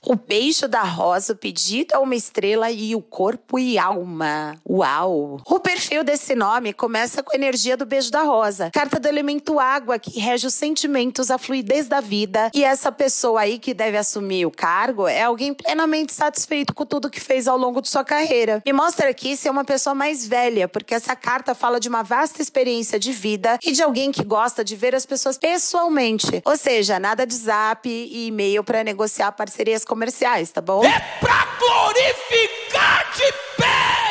O 0.03 0.17
beijo 0.17 0.67
da 0.67 0.83
rosa, 0.83 1.35
o 1.35 1.37
pedido 1.37 1.95
a 1.95 2.01
uma 2.01 2.15
estrela 2.15 2.71
e 2.71 2.97
o 2.97 3.03
corpo 3.03 3.59
e 3.59 3.79
alma. 3.79 4.57
Uau! 4.69 5.41
O 5.45 5.61
perfil 5.61 6.03
desse 6.03 6.35
nome 6.35 6.73
começa 6.73 7.23
com 7.23 7.33
a 7.33 7.35
energia 7.35 7.77
do 7.77 7.85
beijo 7.85 8.11
da 8.11 8.23
rosa, 8.23 8.71
carta 8.73 8.99
do 8.99 9.07
elemento 9.07 9.61
água 9.61 9.99
que 9.99 10.19
rege 10.19 10.47
os 10.47 10.55
sentimentos, 10.55 11.31
a 11.31 11.37
fluidez 11.37 11.87
da 11.87 12.01
vida. 12.01 12.51
E 12.55 12.65
essa 12.65 12.91
pessoa 12.91 13.43
aí 13.43 13.59
que 13.59 13.75
deve 13.75 13.99
assumir 13.99 14.47
o 14.47 14.51
cargo 14.51 15.07
é 15.07 15.23
alguém 15.23 15.53
plenamente 15.53 16.15
satisfeito 16.15 16.75
com 16.75 16.87
tudo 16.87 17.11
que 17.11 17.21
fez 17.21 17.47
ao 17.47 17.59
longo 17.59 17.83
de 17.83 17.89
sua 17.89 18.05
carreira. 18.05 18.63
Me 18.65 18.73
mostra 18.73 19.11
aqui 19.11 19.37
ser 19.37 19.51
uma 19.51 19.65
pessoa 19.65 19.95
mais 19.95 20.27
velha, 20.27 20.67
porque 20.67 20.95
essa 20.95 21.15
carta 21.15 21.55
fala 21.55 21.79
de 21.79 21.91
uma 21.91 22.03
vasta 22.03 22.41
experiência 22.41 22.99
de 22.99 23.13
vida 23.13 23.59
e 23.63 23.73
de 23.73 23.83
alguém 23.83 24.11
que 24.11 24.25
gosta 24.25 24.65
de 24.65 24.75
ver 24.77 24.95
as 24.95 25.05
pessoas 25.05 25.37
pessoalmente. 25.37 26.41
Ou 26.45 26.57
seja, 26.57 26.99
nada 26.99 27.27
de 27.27 27.35
zap 27.35 27.87
e 27.87 28.29
e-mail 28.29 28.65
para 28.65 28.83
negociar 28.83 29.33
parcerias 29.33 29.85
comerciais, 29.91 30.53
tá 30.53 30.61
bom? 30.61 30.85
É 30.85 31.01
pra 31.21 31.49
glorificar 31.59 33.11
de 33.13 33.33
pedres! 33.57 34.10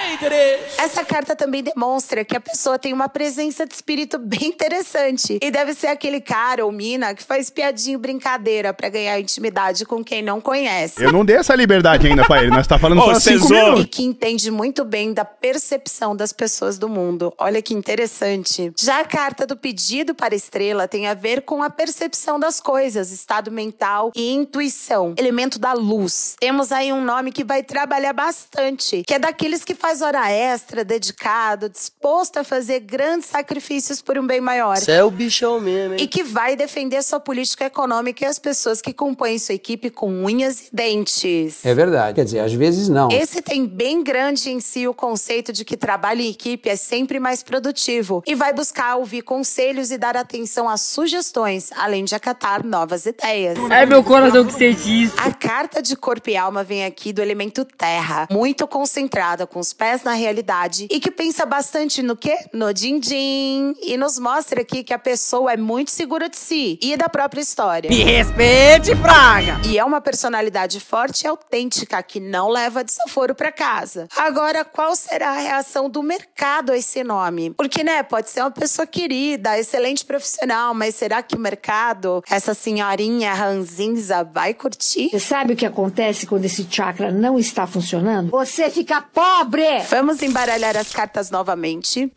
Essa 0.78 1.04
carta 1.06 1.36
também 1.36 1.62
demonstra 1.64 2.24
que 2.26 2.36
a 2.36 2.40
pessoa 2.40 2.80
tem 2.80 2.94
uma 2.94 3.08
presença 3.10 3.66
de 3.66 3.74
espírito 3.74 4.18
bem 4.18 4.46
interessante 4.46 5.38
e 5.42 5.52
deve 5.52 5.74
ser 5.74 5.88
aquele 5.88 6.20
cara 6.22 6.66
ou 6.66 6.72
mina 6.72 7.14
que 7.14 7.24
faz 7.24 7.50
piadinho 7.50 8.00
brincadeira 8.00 8.74
para 8.74 8.90
ganhar 8.90 9.20
intimidade 9.20 9.86
com 9.86 10.04
quem 10.04 10.22
não 10.22 10.42
conhece. 10.42 11.04
Eu 11.04 11.12
não 11.12 11.24
dei 11.24 11.36
essa 11.38 11.56
liberdade 11.56 12.08
ainda 12.08 12.26
pra 12.26 12.42
ele. 12.42 12.50
Nós 12.52 12.68
tá 12.68 12.78
falando 12.80 13.02
só 13.02 13.20
cinco 13.20 13.46
E 13.46 13.50
minutos. 13.54 13.86
que 13.92 14.04
entende 14.04 14.50
muito 14.52 14.84
bem 14.84 15.14
da 15.14 15.26
percepção 15.26 16.16
das 16.16 16.34
pessoas 16.34 16.78
do 16.78 16.88
mundo. 16.90 17.34
Olha 17.38 17.62
que 17.62 17.74
interessante. 17.74 18.72
Já 18.80 19.02
a 19.02 19.06
carta 19.06 19.46
do 19.46 19.56
pedido 19.58 20.14
para 20.16 20.34
a 20.34 20.38
estrela 20.38 20.88
tem 20.88 21.08
a 21.08 21.14
ver 21.14 21.42
com 21.44 21.62
a 21.62 21.70
percepção 21.70 22.40
das 22.40 22.60
coisas, 22.60 23.12
estado 23.12 23.52
mental 23.52 24.12
e 24.16 24.32
intuição, 24.32 25.14
elemento 25.18 25.60
da 25.60 25.74
luz. 25.74 26.36
Temos 26.40 26.72
aí 26.72 26.92
um 26.94 27.04
nome 27.04 27.32
que 27.32 27.44
vai 27.44 27.64
trabalhar 27.64 28.14
bastante, 28.14 29.04
que 29.06 29.14
é 29.14 29.20
daqueles 29.20 29.64
que 29.64 29.76
faz 29.76 29.99
hora 30.02 30.20
hora 30.20 30.32
extra, 30.32 30.84
dedicado, 30.84 31.70
disposto 31.70 32.38
a 32.38 32.44
fazer 32.44 32.82
grandes 32.82 33.30
sacrifícios 33.30 34.02
por 34.02 34.18
um 34.18 34.28
bem 34.28 34.42
maior. 34.42 34.78
Você 34.78 34.92
é 34.92 35.04
o 35.04 35.10
bichão 35.10 35.60
mesmo, 35.60 35.94
hein? 35.94 36.02
E 36.02 36.08
que 36.08 36.24
vai 36.24 36.56
defender 36.56 37.02
sua 37.04 37.20
política 37.20 37.66
econômica 37.66 38.26
e 38.26 38.28
as 38.28 38.38
pessoas 38.38 38.82
que 38.82 38.94
compõem 38.94 39.40
sua 39.40 39.56
equipe 39.56 39.90
com 39.90 40.10
unhas 40.10 40.68
e 40.68 40.76
dentes. 40.76 41.66
É 41.66 41.74
verdade. 41.74 42.16
Quer 42.16 42.26
dizer, 42.26 42.40
às 42.40 42.54
vezes 42.54 42.90
não. 42.90 43.10
Esse 43.12 43.42
tem 43.42 43.66
bem 43.66 44.04
grande 44.04 44.50
em 44.50 44.60
si 44.60 44.88
o 44.88 44.94
conceito 44.94 45.54
de 45.54 45.64
que 45.64 45.78
trabalho 45.78 46.22
em 46.22 46.30
equipe 46.30 46.70
é 46.70 46.76
sempre 46.76 47.20
mais 47.20 47.42
produtivo 47.42 48.24
e 48.28 48.36
vai 48.36 48.54
buscar 48.54 48.96
ouvir 48.96 49.22
conselhos 49.22 49.92
e 49.92 49.98
dar 49.98 50.18
atenção 50.18 50.68
às 50.68 50.82
sugestões, 50.82 51.70
além 51.78 52.04
de 52.04 52.16
acatar 52.16 52.66
novas 52.66 53.06
ideias. 53.06 53.58
Ai, 53.70 53.86
meu 53.86 54.04
coração 54.04 54.46
que 54.46 54.54
você 54.54 54.74
diz. 54.74 55.14
A 55.18 55.32
carta 55.32 55.82
de 55.82 55.96
corpo 55.96 56.30
e 56.30 56.38
alma 56.38 56.64
vem 56.64 56.86
aqui 56.86 57.14
do 57.14 57.22
elemento 57.22 57.64
terra, 57.64 58.28
muito 58.32 58.68
concentrada, 58.68 59.48
com 59.48 59.60
os 59.60 59.74
pés 59.74 59.89
na 60.04 60.14
realidade 60.14 60.88
e 60.90 61.00
que 61.00 61.12
pensa 61.12 61.46
bastante 61.46 62.02
no 62.02 62.16
quê? 62.16 62.38
No 62.54 62.74
din-din. 62.74 63.74
E 63.82 63.98
nos 63.98 64.20
mostra 64.20 64.62
aqui 64.62 64.84
que 64.84 64.94
a 64.94 65.00
pessoa 65.00 65.54
é 65.54 65.58
muito 65.58 65.92
segura 65.92 66.30
de 66.30 66.38
si 66.38 66.78
e 66.82 66.96
da 66.96 67.10
própria 67.10 67.42
história. 67.42 67.90
Me 67.90 68.04
respeite, 68.04 68.96
praga! 68.96 69.60
E 69.66 69.78
é 69.78 69.84
uma 69.84 70.00
personalidade 70.02 70.80
forte 70.80 71.24
e 71.24 71.28
autêntica 71.28 72.02
que 72.04 72.20
não 72.20 72.50
leva 72.50 72.84
desaforo 72.84 73.34
para 73.34 73.52
casa. 73.52 74.08
Agora, 74.16 74.64
qual 74.64 74.96
será 74.96 75.30
a 75.32 75.40
reação 75.40 75.90
do 75.90 76.04
mercado 76.04 76.72
a 76.72 76.78
esse 76.78 77.04
nome? 77.04 77.52
Porque, 77.52 77.84
né, 77.84 78.04
pode 78.04 78.30
ser 78.30 78.42
uma 78.42 78.52
pessoa 78.52 78.86
querida, 78.86 79.58
excelente 79.58 80.06
profissional, 80.06 80.74
mas 80.74 80.96
será 80.96 81.22
que 81.22 81.36
o 81.36 81.40
mercado, 81.40 82.24
essa 82.30 82.54
senhorinha 82.54 83.34
ranzinza, 83.34 84.24
vai 84.24 84.54
curtir? 84.54 85.10
Você 85.10 85.20
sabe 85.20 85.54
o 85.54 85.56
que 85.56 85.66
acontece 85.66 86.26
quando 86.26 86.46
esse 86.46 86.68
chakra 86.70 87.12
não 87.12 87.38
está 87.38 87.66
funcionando? 87.66 88.30
Você 88.32 88.70
fica 88.70 89.02
pobre! 89.02 89.64
Vamos 89.90 90.22
embaralhar 90.22 90.76
as 90.76 90.92
cartas 90.92 91.32
novamente. 91.32 92.12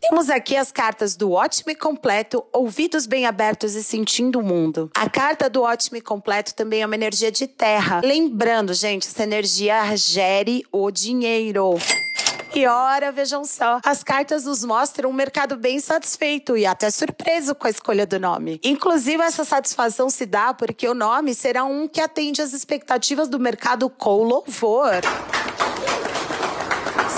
Temos 0.00 0.30
aqui 0.30 0.56
as 0.56 0.72
cartas 0.72 1.14
do 1.14 1.32
ótimo 1.32 1.70
e 1.70 1.74
completo, 1.74 2.44
ouvidos 2.52 3.06
bem 3.06 3.26
abertos 3.26 3.74
e 3.74 3.84
sentindo 3.84 4.40
o 4.40 4.42
mundo. 4.42 4.90
A 4.96 5.08
carta 5.08 5.48
do 5.48 5.62
ótimo 5.62 5.98
e 5.98 6.00
completo 6.00 6.54
também 6.54 6.82
é 6.82 6.86
uma 6.86 6.94
energia 6.94 7.30
de 7.30 7.46
terra. 7.46 8.00
Lembrando, 8.02 8.74
gente, 8.74 9.06
essa 9.06 9.22
energia 9.22 9.94
gere 9.96 10.64
o 10.72 10.90
dinheiro. 10.90 11.74
E 12.52 12.66
ora, 12.66 13.12
vejam 13.12 13.44
só, 13.44 13.80
as 13.84 14.02
cartas 14.02 14.44
nos 14.44 14.64
mostram 14.64 15.10
um 15.10 15.12
mercado 15.12 15.56
bem 15.56 15.78
satisfeito 15.78 16.56
e 16.56 16.66
até 16.66 16.90
surpreso 16.90 17.54
com 17.54 17.68
a 17.68 17.70
escolha 17.70 18.04
do 18.04 18.18
nome. 18.18 18.60
Inclusive, 18.64 19.22
essa 19.22 19.44
satisfação 19.44 20.10
se 20.10 20.26
dá 20.26 20.52
porque 20.52 20.88
o 20.88 20.94
nome 20.94 21.32
será 21.32 21.64
um 21.64 21.86
que 21.86 22.00
atende 22.00 22.42
às 22.42 22.52
expectativas 22.52 23.28
do 23.28 23.38
mercado 23.38 23.88
com 23.88 24.24
louvor. 24.24 25.00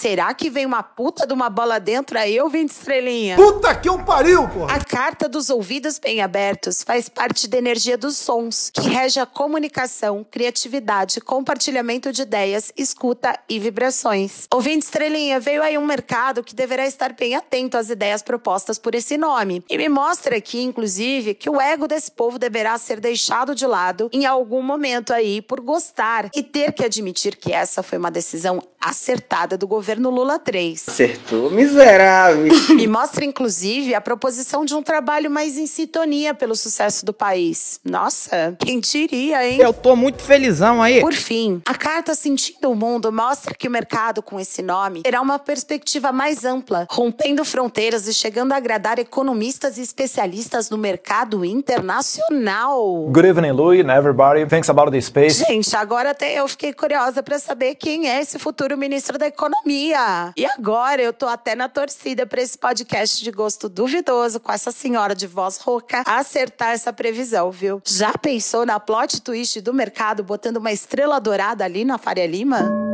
Será 0.03 0.35
que 0.35 0.51
vem 0.51 0.67
uma 0.67 0.83
puta 0.83 1.25
de 1.25 1.33
uma 1.33 1.49
bola 1.49 1.79
dentro 1.79 2.19
aí 2.19 2.41
ou 2.41 2.51
vem 2.51 2.67
de 2.67 2.73
estrelinha? 2.73 3.37
Puta 3.37 3.73
que 3.73 3.89
eu 3.89 4.05
pariu, 4.05 4.49
porra! 4.49 4.75
A 4.75 4.85
carta 4.85 5.29
dos 5.29 5.49
ouvidos 5.49 5.97
bem 6.01 6.21
abertos 6.21 6.83
faz 6.83 7.09
parte 7.09 7.47
da 7.47 7.57
energia 7.57 7.97
dos 7.97 8.17
sons, 8.17 8.69
que 8.75 8.81
rege 8.81 9.21
a 9.21 9.27
comunicação, 9.27 10.27
criatividade, 10.29 11.21
compartilhamento 11.21 12.11
de 12.11 12.23
ideias, 12.23 12.73
escuta 12.77 13.39
e 13.49 13.61
vibrações. 13.61 14.49
Ouvinte 14.53 14.87
estrelinha, 14.87 15.39
veio 15.39 15.63
aí 15.63 15.79
um 15.79 15.87
mercado 15.87 16.43
que 16.43 16.53
deverá 16.53 16.85
estar 16.85 17.13
bem 17.13 17.37
atento 17.37 17.79
às 17.79 17.89
ideias 17.89 18.23
propostas 18.23 18.81
por 18.81 18.97
esse 18.97 19.17
nome. 19.17 19.65
E 19.71 19.79
me 19.79 19.89
mostra 19.89 20.37
aqui, 20.37 20.61
inclusive, 20.65 21.33
que 21.33 21.49
o 21.49 21.61
ego 21.61 21.87
desse 21.87 22.11
povo 22.11 22.41
deverá 22.41 22.77
ser 22.77 22.99
deixado 22.99 23.55
de 23.55 23.69
lado 23.69 24.11
em 24.13 24.27
algum 24.27 24.63
momento 24.63 25.13
aí 25.13 25.41
por 25.41 25.61
gostar 25.61 26.29
e 26.35 26.43
ter 26.43 26.73
que 26.73 26.85
admitir 26.85 27.37
que 27.37 27.53
essa 27.53 27.85
foi 27.85 27.99
uma 27.99 28.11
decisão 28.11 28.61
acertada 28.83 29.57
do 29.57 29.67
governo 29.67 30.11
Lula 30.11 30.39
3. 30.39 30.89
Acertou, 30.89 31.51
miserável. 31.51 32.53
E 32.83 32.87
mostra, 32.87 33.25
inclusive, 33.25 33.95
a 33.95 34.01
proposição 34.01 34.65
de 34.65 34.75
um 34.75 34.83
trabalho 34.83 35.31
mais 35.31 35.57
em 35.57 35.67
sintonia 35.67 36.35
pelo 36.35 36.57
sucesso 36.57 37.05
do 37.07 37.13
país. 37.13 37.79
Nossa, 37.85 38.57
quem 38.59 38.81
diria, 38.81 39.47
hein? 39.47 39.61
Eu 39.61 39.73
tô 39.73 39.95
muito 39.95 40.23
felizão 40.23 40.83
aí. 40.83 41.01
Por 41.01 41.13
fim, 41.13 41.63
a 41.67 41.75
carta 41.75 42.15
Sentindo 42.15 42.71
o 42.71 42.75
Mundo 42.75 43.13
mostra 43.13 43.55
que 43.55 43.69
o 43.69 43.71
mercado 43.71 44.23
com 44.23 44.41
esse 44.41 44.63
nome 44.63 45.03
terá 45.03 45.21
uma 45.21 45.39
perspectiva 45.39 46.11
mais 46.11 46.45
ampla, 46.45 46.87
rompendo 46.91 47.45
fronteiras 47.45 48.09
e 48.09 48.15
chegando 48.15 48.53
a 48.53 48.57
agradar 48.57 48.99
economistas 48.99 49.79
e 49.79 49.83
especialistas 49.83 50.71
no 50.71 50.79
mercado 50.79 51.45
internacional. 51.45 53.09
Good 53.13 53.27
evening, 53.29 53.53
Louie, 53.53 53.81
and 53.81 53.91
everybody. 53.91 54.47
Thanks 54.47 54.69
about 54.69 54.91
the 54.91 55.01
space. 55.01 55.45
Gente, 55.45 55.75
agora 55.77 56.11
até 56.11 56.39
eu 56.41 56.49
fiquei 56.49 56.73
curiosa 56.73 57.23
para 57.23 57.39
saber 57.39 57.75
quem 57.75 58.09
é 58.09 58.21
esse 58.21 58.39
futuro 58.39 58.72
ministro 58.77 59.19
da 59.19 59.27
Economia. 59.27 60.33
E 60.37 60.47
agora 60.47 61.03
eu 61.03 61.13
tô 61.13 61.27
até 61.27 61.55
na 61.55 61.69
torcida 61.69 62.27
para 62.27 62.41
esse 62.41 62.59
podcast 62.59 63.23
de 63.23 63.31
gosto 63.31 63.69
duvidoso 63.69 64.41
com 64.41 64.53
essa 64.53 64.71
senhora 64.71 65.15
de 65.15 65.27
voz 65.27 65.59
rouca 65.59 66.03
acertar 66.07 66.71
essa 66.73 66.93
previsão, 66.93 67.51
viu? 67.51 67.81
Já 67.85 68.13
pensou 68.13 68.67
na 68.67 68.79
plot 68.79 69.21
twist 69.21 69.61
do 69.61 69.73
mercado 69.73 70.23
botando 70.23 70.59
uma 70.59 70.73
estrela 70.73 71.21
dourada 71.21 71.65
ali 71.65 71.85
na 71.85 71.99
Faria 71.99 72.27
Lima? 72.27 72.92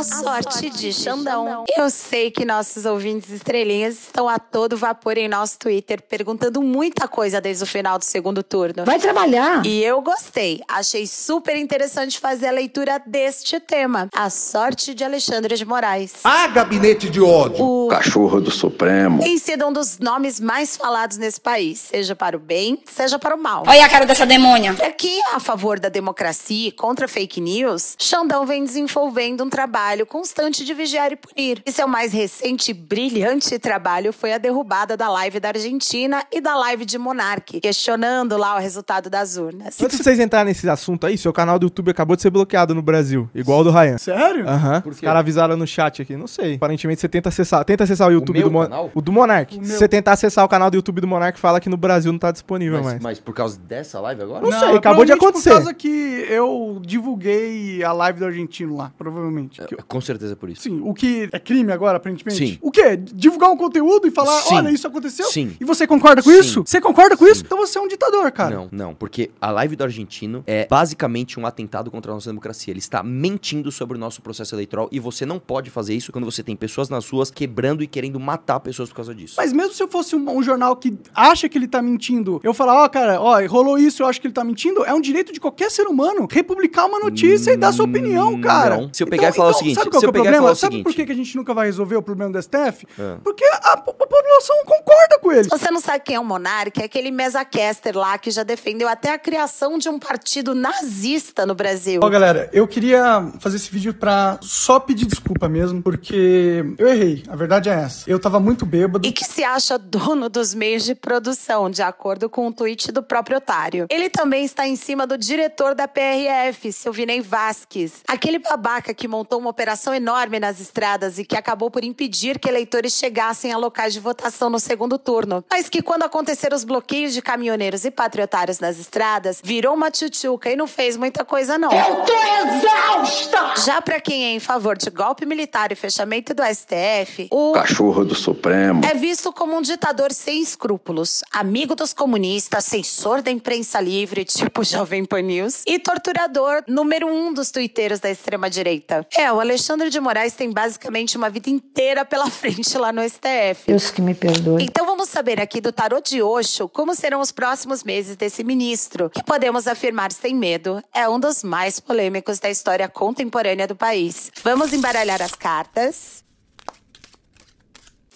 A 0.00 0.02
sorte 0.02 0.70
de 0.70 0.94
Xandão. 0.94 1.66
Eu 1.76 1.90
sei 1.90 2.30
que 2.30 2.42
nossos 2.42 2.86
ouvintes 2.86 3.28
estrelinhas 3.28 3.98
estão 3.98 4.26
a 4.30 4.38
todo 4.38 4.74
vapor 4.74 5.18
em 5.18 5.28
nosso 5.28 5.58
Twitter, 5.58 6.00
perguntando 6.00 6.62
muita 6.62 7.06
coisa 7.06 7.38
desde 7.38 7.64
o 7.64 7.66
final 7.66 7.98
do 7.98 8.04
segundo 8.06 8.42
turno. 8.42 8.86
Vai 8.86 8.98
trabalhar! 8.98 9.60
E 9.66 9.84
eu 9.84 10.00
gostei. 10.00 10.62
Achei 10.66 11.06
super 11.06 11.54
interessante 11.54 12.18
fazer 12.18 12.46
a 12.46 12.50
leitura 12.50 12.98
deste 13.04 13.60
tema. 13.60 14.08
A 14.16 14.30
sorte 14.30 14.94
de 14.94 15.04
Alexandre 15.04 15.54
de 15.54 15.66
Moraes. 15.66 16.14
Ah, 16.24 16.46
gabinete 16.46 17.10
de 17.10 17.20
ódio! 17.20 17.62
O 17.62 17.88
Cachorro 17.88 18.40
do 18.40 18.50
Supremo. 18.50 19.22
tem 19.22 19.36
sido 19.36 19.66
um 19.66 19.72
dos 19.72 19.98
nomes 19.98 20.40
mais 20.40 20.78
falados 20.78 21.18
nesse 21.18 21.38
país, 21.42 21.78
seja 21.78 22.16
para 22.16 22.38
o 22.38 22.40
bem, 22.40 22.82
seja 22.86 23.18
para 23.18 23.36
o 23.36 23.38
mal. 23.38 23.64
Olha 23.66 23.84
a 23.84 23.88
cara 23.90 24.06
dessa 24.06 24.24
demônia! 24.24 24.74
Aqui, 24.82 25.20
a 25.34 25.38
favor 25.38 25.78
da 25.78 25.90
democracia 25.90 26.68
e 26.68 26.72
contra 26.72 27.06
fake 27.06 27.38
news, 27.38 27.96
Xandão 27.98 28.46
vem 28.46 28.64
desenvolvendo 28.64 29.44
um 29.44 29.50
trabalho 29.50 29.89
constante 30.06 30.64
de 30.64 30.72
vigiar 30.74 31.12
e 31.12 31.16
punir. 31.16 31.62
E 31.66 31.72
seu 31.72 31.86
mais 31.88 32.12
recente 32.12 32.70
e 32.70 32.74
brilhante 32.74 33.58
trabalho 33.58 34.12
foi 34.12 34.32
a 34.32 34.38
derrubada 34.38 34.96
da 34.96 35.08
live 35.10 35.40
da 35.40 35.48
Argentina 35.48 36.24
e 36.32 36.40
da 36.40 36.56
live 36.56 36.84
de 36.84 36.98
Monark, 36.98 37.60
questionando 37.60 38.36
lá 38.36 38.56
o 38.56 38.58
resultado 38.58 39.08
das 39.10 39.36
urnas. 39.36 39.80
Antes 39.80 39.96
de 39.98 40.04
vocês 40.04 40.18
entrarem 40.20 40.46
nesse 40.52 40.68
assunto 40.68 41.06
aí, 41.06 41.16
seu 41.18 41.32
canal 41.32 41.58
do 41.58 41.66
YouTube 41.66 41.90
acabou 41.90 42.16
de 42.16 42.22
ser 42.22 42.30
bloqueado 42.30 42.74
no 42.74 42.82
Brasil, 42.82 43.28
igual 43.34 43.60
o 43.60 43.64
do 43.64 43.70
Ryan. 43.70 43.98
Sério? 43.98 44.48
Aham. 44.48 44.80
Por 44.80 44.92
Os 44.92 45.00
caras 45.00 45.20
avisaram 45.20 45.56
no 45.56 45.66
chat 45.66 46.02
aqui, 46.02 46.16
não 46.16 46.26
sei. 46.26 46.54
Aparentemente 46.54 47.00
você 47.00 47.08
tenta 47.08 47.28
acessar, 47.28 47.64
tenta 47.64 47.84
acessar 47.84 48.08
o 48.08 48.12
YouTube 48.12 48.38
meu 48.38 48.48
do 48.48 48.52
Mon- 48.52 48.62
canal? 48.62 48.90
o 48.94 49.00
do 49.00 49.12
Monark. 49.12 49.58
O 49.58 49.64
Se 49.64 49.76
você 49.78 49.88
tentar 49.88 50.12
acessar 50.12 50.44
o 50.44 50.48
canal 50.48 50.70
do 50.70 50.76
YouTube 50.76 51.00
do 51.00 51.06
Monark, 51.08 51.38
fala 51.38 51.60
que 51.60 51.68
no 51.68 51.76
Brasil 51.76 52.12
não 52.12 52.18
tá 52.18 52.30
disponível 52.30 52.78
Mas, 52.78 52.86
mais. 52.86 53.02
mas 53.02 53.20
por 53.20 53.34
causa 53.34 53.58
dessa 53.58 54.00
live 54.00 54.22
agora? 54.22 54.42
Não 54.42 54.52
sei, 54.58 54.76
acabou 54.76 55.04
de 55.04 55.12
acontecer. 55.12 55.50
Por 55.50 55.56
causa 55.56 55.74
que 55.74 55.88
eu 56.28 56.80
divulguei 56.84 57.82
a 57.82 57.92
live 57.92 58.18
do 58.18 58.26
argentino 58.26 58.76
lá, 58.76 58.92
provavelmente. 58.96 59.60
Que- 59.64 59.76
Com 59.86 60.00
certeza 60.00 60.36
por 60.36 60.48
isso. 60.48 60.62
Sim, 60.62 60.80
o 60.82 60.94
que 60.94 61.28
é 61.32 61.38
crime 61.38 61.72
agora, 61.72 61.96
aparentemente? 61.96 62.36
Sim. 62.36 62.58
O 62.60 62.70
quê? 62.70 62.96
Divulgar 62.96 63.50
um 63.50 63.56
conteúdo 63.56 64.06
e 64.06 64.10
falar, 64.10 64.40
Sim. 64.42 64.56
olha, 64.56 64.70
isso 64.70 64.86
aconteceu? 64.86 65.26
Sim. 65.26 65.56
E 65.60 65.64
você 65.64 65.86
concorda 65.86 66.22
com 66.22 66.30
Sim. 66.30 66.38
isso? 66.38 66.62
Você 66.66 66.80
concorda 66.80 67.16
com 67.16 67.26
isso? 67.26 67.42
Então 67.44 67.58
você 67.58 67.78
é 67.78 67.80
um 67.80 67.88
ditador, 67.88 68.30
cara. 68.32 68.54
Não, 68.54 68.68
não, 68.70 68.94
porque 68.94 69.30
a 69.40 69.50
live 69.50 69.76
do 69.76 69.84
argentino 69.84 70.42
é 70.46 70.66
basicamente 70.68 71.38
um 71.38 71.46
atentado 71.46 71.90
contra 71.90 72.12
a 72.12 72.14
nossa 72.14 72.30
democracia. 72.30 72.72
Ele 72.72 72.78
está 72.78 73.02
mentindo 73.02 73.70
sobre 73.70 73.96
o 73.96 74.00
nosso 74.00 74.22
processo 74.22 74.54
eleitoral 74.54 74.88
e 74.92 75.00
você 75.00 75.26
não 75.26 75.38
pode 75.38 75.70
fazer 75.70 75.94
isso 75.94 76.12
quando 76.12 76.24
você 76.24 76.42
tem 76.42 76.56
pessoas 76.56 76.88
nas 76.88 77.08
ruas 77.08 77.30
quebrando 77.30 77.82
e 77.82 77.86
querendo 77.86 78.18
matar 78.18 78.60
pessoas 78.60 78.88
por 78.88 78.96
causa 78.96 79.14
disso. 79.14 79.34
Mas 79.36 79.52
mesmo 79.52 79.72
se 79.74 79.82
eu 79.82 79.88
fosse 79.88 80.14
um, 80.16 80.36
um 80.36 80.42
jornal 80.42 80.76
que 80.76 80.96
acha 81.14 81.48
que 81.48 81.56
ele 81.56 81.68
tá 81.68 81.82
mentindo, 81.82 82.40
eu 82.42 82.54
falar, 82.54 82.84
ó, 82.84 82.88
cara, 82.88 83.20
ó, 83.20 83.40
rolou 83.46 83.78
isso, 83.78 84.02
eu 84.02 84.06
acho 84.06 84.20
que 84.20 84.26
ele 84.26 84.34
tá 84.34 84.44
mentindo, 84.44 84.84
é 84.84 84.94
um 84.94 85.00
direito 85.00 85.32
de 85.32 85.40
qualquer 85.40 85.70
ser 85.70 85.86
humano 85.86 86.26
republicar 86.30 86.86
uma 86.86 86.98
notícia 86.98 87.52
e 87.52 87.56
dar 87.56 87.72
sua 87.72 87.84
opinião, 87.84 88.40
cara. 88.40 88.76
Não. 88.76 88.90
Se 88.92 89.02
eu 89.02 89.06
pegar 89.06 89.30
e 89.30 89.32
falar 89.32 89.50
o 89.50 89.54
seguinte, 89.54 89.69
sabe 89.74 89.90
qual 89.90 90.00
se 90.00 90.06
que 90.06 90.06
eu 90.06 90.08
é 90.08 90.10
o 90.10 90.24
problema? 90.24 90.54
sabe 90.54 90.72
seguinte- 90.72 90.84
por 90.84 90.94
que, 90.94 91.06
que 91.06 91.12
a 91.12 91.14
gente 91.14 91.36
nunca 91.36 91.54
vai 91.54 91.66
resolver 91.66 91.96
o 91.96 92.02
problema 92.02 92.32
do 92.32 92.42
STF? 92.42 92.86
Ah. 92.98 93.18
Porque 93.22 93.44
a, 93.44 93.72
a 93.72 93.76
população 93.76 94.56
concorda 94.64 95.18
com 95.20 95.32
ele. 95.32 95.48
Você 95.48 95.70
não 95.70 95.80
sabe 95.80 96.00
quem 96.04 96.16
é 96.16 96.20
o 96.20 96.24
Monark, 96.24 96.80
é 96.80 96.84
aquele 96.84 97.10
mesacaster 97.10 97.96
lá 97.96 98.16
que 98.18 98.30
já 98.30 98.42
defendeu 98.42 98.88
até 98.88 99.12
a 99.12 99.18
criação 99.18 99.78
de 99.78 99.88
um 99.88 99.98
partido 99.98 100.54
nazista 100.54 101.44
no 101.46 101.54
Brasil. 101.54 102.00
Ó, 102.02 102.08
galera, 102.08 102.48
eu 102.52 102.66
queria 102.66 103.26
fazer 103.38 103.56
esse 103.56 103.70
vídeo 103.70 103.94
pra 103.94 104.38
só 104.42 104.78
pedir 104.80 105.06
desculpa 105.06 105.48
mesmo, 105.48 105.82
porque 105.82 106.64
eu 106.78 106.88
errei. 106.88 107.22
A 107.28 107.36
verdade 107.36 107.68
é 107.68 107.72
essa. 107.74 108.08
Eu 108.10 108.18
tava 108.18 108.40
muito 108.40 108.64
bêbado. 108.66 109.06
E 109.06 109.12
que 109.12 109.24
se 109.24 109.42
acha 109.44 109.78
dono 109.78 110.28
dos 110.28 110.54
meios 110.54 110.84
de 110.84 110.94
produção, 110.94 111.70
de 111.70 111.82
acordo 111.82 112.28
com 112.28 112.46
o 112.48 112.52
tweet 112.52 112.90
do 112.92 113.02
próprio 113.02 113.38
otário. 113.38 113.86
Ele 113.90 114.08
também 114.08 114.44
está 114.44 114.66
em 114.66 114.76
cima 114.76 115.06
do 115.06 115.16
diretor 115.18 115.74
da 115.74 115.86
PRF, 115.88 116.72
seu 116.72 116.92
Vinei 116.92 117.20
Vasquez. 117.20 118.00
Aquele 118.08 118.38
babaca 118.38 118.92
que 118.94 119.06
montou 119.08 119.38
uma 119.38 119.50
operação 119.60 119.94
enorme 119.94 120.40
nas 120.40 120.58
estradas 120.58 121.18
e 121.18 121.24
que 121.24 121.36
acabou 121.36 121.70
por 121.70 121.84
impedir 121.84 122.38
que 122.38 122.48
eleitores 122.48 122.94
chegassem 122.94 123.52
a 123.52 123.58
locais 123.58 123.92
de 123.92 124.00
votação 124.00 124.48
no 124.48 124.58
segundo 124.58 124.96
turno. 124.96 125.44
Mas 125.50 125.68
que 125.68 125.82
quando 125.82 126.02
aconteceram 126.02 126.56
os 126.56 126.64
bloqueios 126.64 127.12
de 127.12 127.20
caminhoneiros 127.20 127.84
e 127.84 127.90
patriotários 127.90 128.58
nas 128.58 128.78
estradas, 128.78 129.38
virou 129.44 129.74
uma 129.74 129.90
tchutchuca 129.90 130.50
e 130.50 130.56
não 130.56 130.66
fez 130.66 130.96
muita 130.96 131.26
coisa 131.26 131.58
não. 131.58 131.70
Eu 131.70 131.96
tô 132.06 132.12
exausta! 132.46 133.62
Já 133.62 133.82
pra 133.82 134.00
quem 134.00 134.24
é 134.24 134.30
em 134.30 134.40
favor 134.40 134.78
de 134.78 134.88
golpe 134.88 135.26
militar 135.26 135.70
e 135.70 135.74
fechamento 135.74 136.32
do 136.32 136.42
STF, 136.42 137.28
o 137.30 137.52
Cachorro 137.52 138.02
do 138.02 138.14
Supremo. 138.14 138.80
é 138.82 138.94
visto 138.94 139.30
como 139.30 139.58
um 139.58 139.60
ditador 139.60 140.10
sem 140.10 140.40
escrúpulos, 140.40 141.22
amigo 141.30 141.74
dos 141.74 141.92
comunistas, 141.92 142.64
censor 142.64 143.20
da 143.20 143.30
imprensa 143.30 143.78
livre, 143.78 144.24
tipo 144.24 144.64
Jovem 144.64 145.04
Pan 145.04 145.20
News, 145.20 145.64
e 145.66 145.78
torturador 145.78 146.62
número 146.66 147.06
um 147.06 147.30
dos 147.30 147.50
tuiteiros 147.50 148.00
da 148.00 148.10
extrema-direita. 148.10 149.06
É, 149.14 149.30
o 149.30 149.38
Alexandre 149.40 149.90
de 149.90 149.98
Moraes 150.00 150.34
tem 150.34 150.50
basicamente 150.50 151.16
uma 151.16 151.30
vida 151.30 151.50
inteira 151.50 152.04
pela 152.04 152.28
frente 152.30 152.76
lá 152.76 152.92
no 152.92 153.02
STF. 153.02 153.66
Deus 153.66 153.90
que 153.90 154.00
me 154.00 154.14
perdoe. 154.14 154.62
Então 154.62 154.86
vamos 154.86 155.08
saber 155.08 155.40
aqui 155.40 155.60
do 155.60 155.72
tarô 155.72 156.00
de 156.00 156.22
Osho 156.22 156.68
como 156.68 156.94
serão 156.94 157.20
os 157.20 157.32
próximos 157.32 157.82
meses 157.82 158.16
desse 158.16 158.44
ministro, 158.44 159.10
que 159.10 159.22
podemos 159.22 159.66
afirmar 159.66 160.12
sem 160.12 160.34
medo 160.34 160.82
é 160.92 161.08
um 161.08 161.18
dos 161.18 161.42
mais 161.42 161.80
polêmicos 161.80 162.38
da 162.38 162.50
história 162.50 162.88
contemporânea 162.88 163.66
do 163.66 163.76
país. 163.76 164.30
Vamos 164.42 164.72
embaralhar 164.72 165.22
as 165.22 165.34
cartas. 165.34 166.24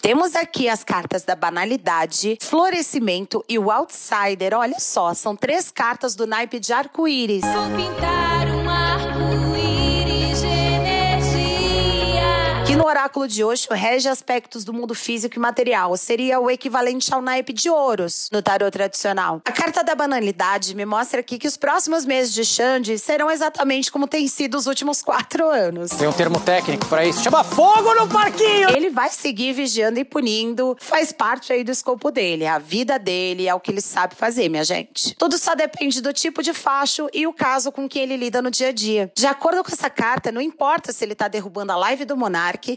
Temos 0.01 0.35
aqui 0.35 0.69
as 0.69 0.83
cartas 0.83 1.23
da 1.23 1.35
banalidade, 1.35 2.37
florescimento 2.39 3.43
e 3.49 3.57
o 3.57 3.71
outsider. 3.71 4.53
Olha 4.53 4.79
só, 4.79 5.15
são 5.15 5.35
três 5.35 5.71
cartas 5.71 6.13
do 6.13 6.27
naipe 6.27 6.59
de 6.59 6.71
arco-íris. 6.71 7.41
Vou 7.41 7.75
pintar 7.75 8.44
no 12.85 12.89
oráculo 12.89 13.27
de 13.27 13.43
hoje 13.43 13.67
rege 13.71 14.07
aspectos 14.07 14.63
do 14.63 14.71
mundo 14.71 14.93
físico 14.93 15.37
e 15.37 15.39
material. 15.39 15.97
Seria 15.97 16.39
o 16.39 16.51
equivalente 16.51 17.11
ao 17.11 17.19
naipe 17.19 17.51
de 17.51 17.67
ouros 17.67 18.29
no 18.31 18.43
tarô 18.43 18.69
tradicional. 18.69 19.41
A 19.43 19.51
carta 19.51 19.83
da 19.83 19.95
banalidade 19.95 20.75
me 20.75 20.85
mostra 20.85 21.19
aqui 21.19 21.39
que 21.39 21.47
os 21.47 21.57
próximos 21.57 22.05
meses 22.05 22.31
de 22.31 22.45
Xande 22.45 22.99
serão 22.99 23.31
exatamente 23.31 23.91
como 23.91 24.07
tem 24.07 24.27
sido 24.27 24.55
os 24.55 24.67
últimos 24.67 25.01
quatro 25.01 25.49
anos. 25.49 25.89
Tem 25.89 26.07
um 26.07 26.13
termo 26.13 26.39
técnico 26.39 26.85
pra 26.85 27.03
isso, 27.03 27.23
chama 27.23 27.43
fogo 27.43 27.95
no 27.95 28.07
parquinho! 28.07 28.69
Ele 28.69 28.91
vai 28.91 29.09
seguir 29.09 29.53
vigiando 29.53 29.99
e 29.99 30.05
punindo, 30.05 30.77
faz 30.79 31.11
parte 31.11 31.51
aí 31.51 31.63
do 31.63 31.71
escopo 31.71 32.11
dele. 32.11 32.45
A 32.45 32.59
vida 32.59 32.99
dele 32.99 33.47
é 33.47 33.55
o 33.55 33.59
que 33.59 33.71
ele 33.71 33.81
sabe 33.81 34.13
fazer, 34.13 34.47
minha 34.47 34.63
gente. 34.63 35.15
Tudo 35.15 35.39
só 35.39 35.55
depende 35.55 36.01
do 36.01 36.13
tipo 36.13 36.43
de 36.43 36.53
facho 36.53 37.09
e 37.11 37.25
o 37.25 37.33
caso 37.33 37.71
com 37.71 37.89
que 37.89 37.97
ele 37.97 38.15
lida 38.15 38.43
no 38.43 38.51
dia 38.51 38.67
a 38.67 38.71
dia. 38.71 39.11
De 39.15 39.25
acordo 39.25 39.63
com 39.63 39.71
essa 39.71 39.89
carta, 39.89 40.31
não 40.31 40.41
importa 40.41 40.93
se 40.93 41.03
ele 41.03 41.15
tá 41.15 41.27
derrubando 41.27 41.71
a 41.71 41.75
live 41.77 42.05
do 42.05 42.15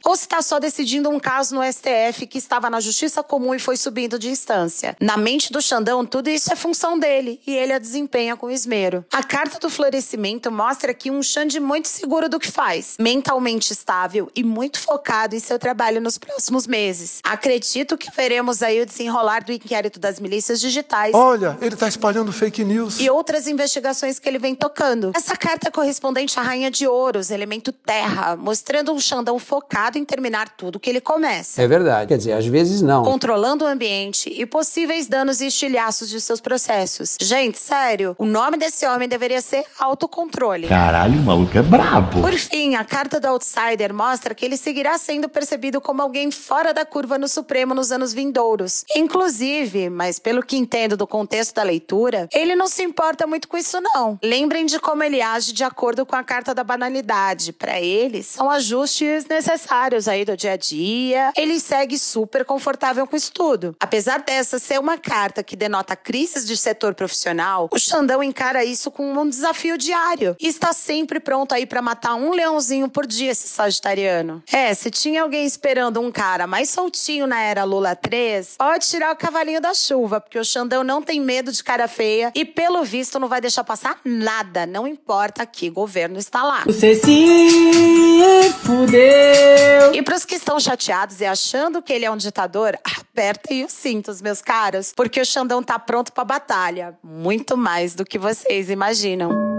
Ou 0.05 0.17
se 0.17 0.29
tá 0.29 0.43
só 0.43 0.59
decidindo 0.59 1.09
um 1.09 1.19
caso 1.19 1.55
no 1.55 1.63
STF 1.63 2.27
que 2.27 2.39
estava 2.39 2.69
na 2.71 2.81
justiça 2.81 3.23
comum 3.23 3.55
e 3.55 3.59
foi 3.59 3.77
subindo 3.77 4.19
de 4.19 4.29
instância. 4.29 4.97
Na 5.01 5.17
mente 5.17 5.53
do 5.53 5.61
Xandão, 5.61 6.05
tudo 6.05 6.29
isso 6.29 6.53
é 6.53 6.57
função 6.57 6.99
dele 6.99 7.41
e 7.47 7.55
ele 7.55 7.73
a 7.73 7.79
desempenha 7.79 8.37
com 8.37 8.51
esmero. 8.51 9.05
A 9.13 9.23
carta 9.23 9.59
do 9.59 9.71
florescimento 9.71 10.51
mostra 10.51 10.91
aqui 10.91 11.11
um 11.11 11.23
Xande 11.23 11.61
muito 11.61 11.89
seguro 11.89 12.29
do 12.29 12.39
que 12.39 12.51
faz, 12.51 12.97
mentalmente 12.99 13.73
estável 13.73 14.31
e 14.35 14.43
muito 14.45 14.79
focado 14.79 15.35
em 15.35 15.41
seu 15.41 15.59
trabalho 15.59 16.01
nos 16.01 16.19
próximos 16.19 16.67
meses. 16.67 17.21
Acredito 17.25 17.97
que 17.97 18.11
veremos 18.15 18.63
aí 18.63 18.81
o 18.81 18.87
desenrolar 18.87 19.45
do 19.45 19.53
inquérito 19.53 19.99
das 19.99 20.21
milícias 20.21 20.61
digitais. 20.61 21.15
Olha, 21.15 21.57
ele 21.61 21.77
tá 21.77 21.89
espalhando 21.89 22.33
fake 22.33 22.65
news. 22.65 23.01
E 23.01 23.09
outras 23.09 23.47
investigações 23.47 24.19
que 24.19 24.29
ele 24.29 24.39
vem 24.39 24.55
tocando. 24.55 25.13
Essa 25.15 25.37
carta 25.37 25.69
é 25.69 25.71
correspondente 25.71 26.39
à 26.39 26.43
Rainha 26.43 26.71
de 26.71 26.87
Ouros, 26.87 27.31
elemento 27.31 27.73
terra, 27.73 28.37
mostrando 28.37 28.93
um 28.93 29.01
Xandão 29.01 29.39
focado 29.39 29.88
em 29.97 30.05
terminar 30.05 30.49
tudo 30.49 30.81
que 30.81 30.91
ele 30.91 31.01
começa. 31.01 31.63
É 31.63 31.69
verdade. 31.69 32.09
Quer 32.09 32.19
dizer, 32.19 32.33
às 32.33 32.47
vezes 32.47 32.83
não. 32.83 33.05
Controlando 33.05 33.65
o 33.65 33.69
ambiente 33.69 34.33
e 34.35 34.45
possíveis 34.45 35.07
danos 35.07 35.41
e 35.41 35.47
estilhaços 35.47 36.09
de 36.09 36.21
seus 36.21 36.41
processos. 36.41 37.17
Gente, 37.21 37.59
sério, 37.59 38.15
o 38.19 38.25
nome 38.25 38.57
desse 38.57 38.87
homem 38.87 39.09
deveria 39.09 39.41
ser 39.41 39.65
autocontrole. 39.79 40.69
Caralho, 40.69 41.19
o 41.21 41.23
maluco 41.23 41.57
é 41.57 41.63
brabo. 41.63 42.21
Por 42.21 42.35
fim, 42.35 42.75
a 42.75 42.85
carta 42.85 43.21
do 43.21 43.29
Outsider 43.29 43.95
mostra 43.95 44.35
que 44.35 44.45
ele 44.45 44.57
seguirá 44.57 44.99
sendo 44.99 45.29
percebido 45.29 45.81
como 45.81 46.03
alguém 46.03 46.31
fora 46.31 46.75
da 46.75 46.85
curva 46.85 47.19
no 47.19 47.29
Supremo 47.29 47.75
nos 47.75 47.93
anos 47.93 48.13
vindouros. 48.13 48.85
Inclusive, 48.97 49.89
mas 49.91 50.19
pelo 50.19 50.43
que 50.43 50.57
entendo 50.57 50.97
do 50.97 51.07
contexto 51.07 51.55
da 51.55 51.63
leitura, 51.63 52.29
ele 52.33 52.55
não 52.55 52.67
se 52.67 52.83
importa 52.83 53.27
muito 53.27 53.49
com 53.49 53.57
isso 53.57 53.81
não. 53.81 54.19
Lembrem 54.23 54.67
de 54.67 54.79
como 54.79 55.03
ele 55.03 55.21
age 55.21 55.53
de 55.53 55.65
acordo 55.65 56.05
com 56.05 56.17
a 56.17 56.25
carta 56.25 56.55
da 56.55 56.65
banalidade. 56.65 57.53
Para 57.53 57.81
ele, 57.81 58.23
são 58.23 58.51
ajustes 58.51 59.27
necessários 59.27 59.78
aí 60.09 60.25
do 60.25 60.37
dia 60.37 60.53
a 60.53 60.57
dia. 60.57 61.33
Ele 61.37 61.61
segue 61.61 61.99
super 61.99 62.45
confortável 62.45 63.07
com 63.07 63.17
isso 63.17 63.33
tudo. 63.33 63.77
Apesar 63.79 64.23
dessa 64.23 64.59
ser 64.59 64.79
uma 64.79 64.99
carta 64.99 65.43
que 65.43 65.57
denota 65.57 65.95
crises 65.95 66.47
de 66.47 66.57
setor 66.57 66.95
profissional, 66.95 67.69
o 67.71 67.79
Xandão 67.79 68.23
encara 68.23 68.65
isso 68.65 68.91
como 68.91 69.21
um 69.21 69.29
desafio 69.29 69.79
diário 69.79 70.37
e 70.41 70.49
está 70.49 70.73
sempre 70.73 71.21
pronto 71.21 71.55
aí 71.55 71.65
para 71.67 71.81
matar 71.81 72.15
um 72.15 72.33
leãozinho 72.33 72.89
por 72.89 73.07
dia, 73.07 73.31
esse 73.31 73.49
sagitariano. 73.49 74.43
É, 74.53 74.75
se 74.75 74.91
tinha 74.91 75.23
alguém 75.23 75.45
esperando 75.45 76.01
um 76.01 76.11
cara 76.11 76.47
mais 76.47 76.71
soltinho 76.71 77.27
na 77.27 77.41
era 77.41 77.65
Lula 77.65 77.95
3, 77.95 78.57
pode 78.59 78.87
tirar 78.89 79.13
o 79.13 79.17
cavalinho 79.17 79.61
da 79.61 79.75
chuva, 79.75 80.21
porque 80.21 80.39
o 80.39 80.45
Xandão 80.45 80.83
não 80.83 81.03
tem 81.03 81.21
medo 81.21 81.53
de 81.53 81.63
cara 81.63 81.87
feia 81.87 82.33
e, 82.35 82.45
pelo 82.45 82.83
visto, 82.85 83.19
não 83.19 83.29
vai 83.29 83.41
deixar 83.41 83.65
passar 83.65 84.01
nada, 84.05 84.67
não 84.67 84.87
importa 84.87 85.47
que 85.47 85.71
governo 85.71 86.19
está 86.19 86.43
lá. 86.43 86.65
Você 86.67 86.95
se 86.95 88.53
fudeu. 88.65 89.68
E 89.95 90.03
pros 90.03 90.25
que 90.25 90.35
estão 90.37 90.61
chateados 90.61 91.21
e 91.21 91.25
achando 91.25 91.83
que 91.83 91.93
ele 91.93 92.05
é 92.05 92.11
um 92.11 92.17
ditador, 92.17 92.79
apertem 92.85 93.65
os 93.65 93.73
cintos, 93.73 94.23
meus 94.23 94.41
caros, 94.41 94.93
porque 94.95 95.21
o 95.21 95.25
Xandão 95.25 95.63
tá 95.63 95.79
pronto 95.79 96.13
pra 96.13 96.25
batalha. 96.25 96.97
Muito 97.03 97.57
mais 97.57 97.95
do 97.95 98.05
que 98.05 98.19
vocês 98.19 98.71
imaginam. 98.71 99.58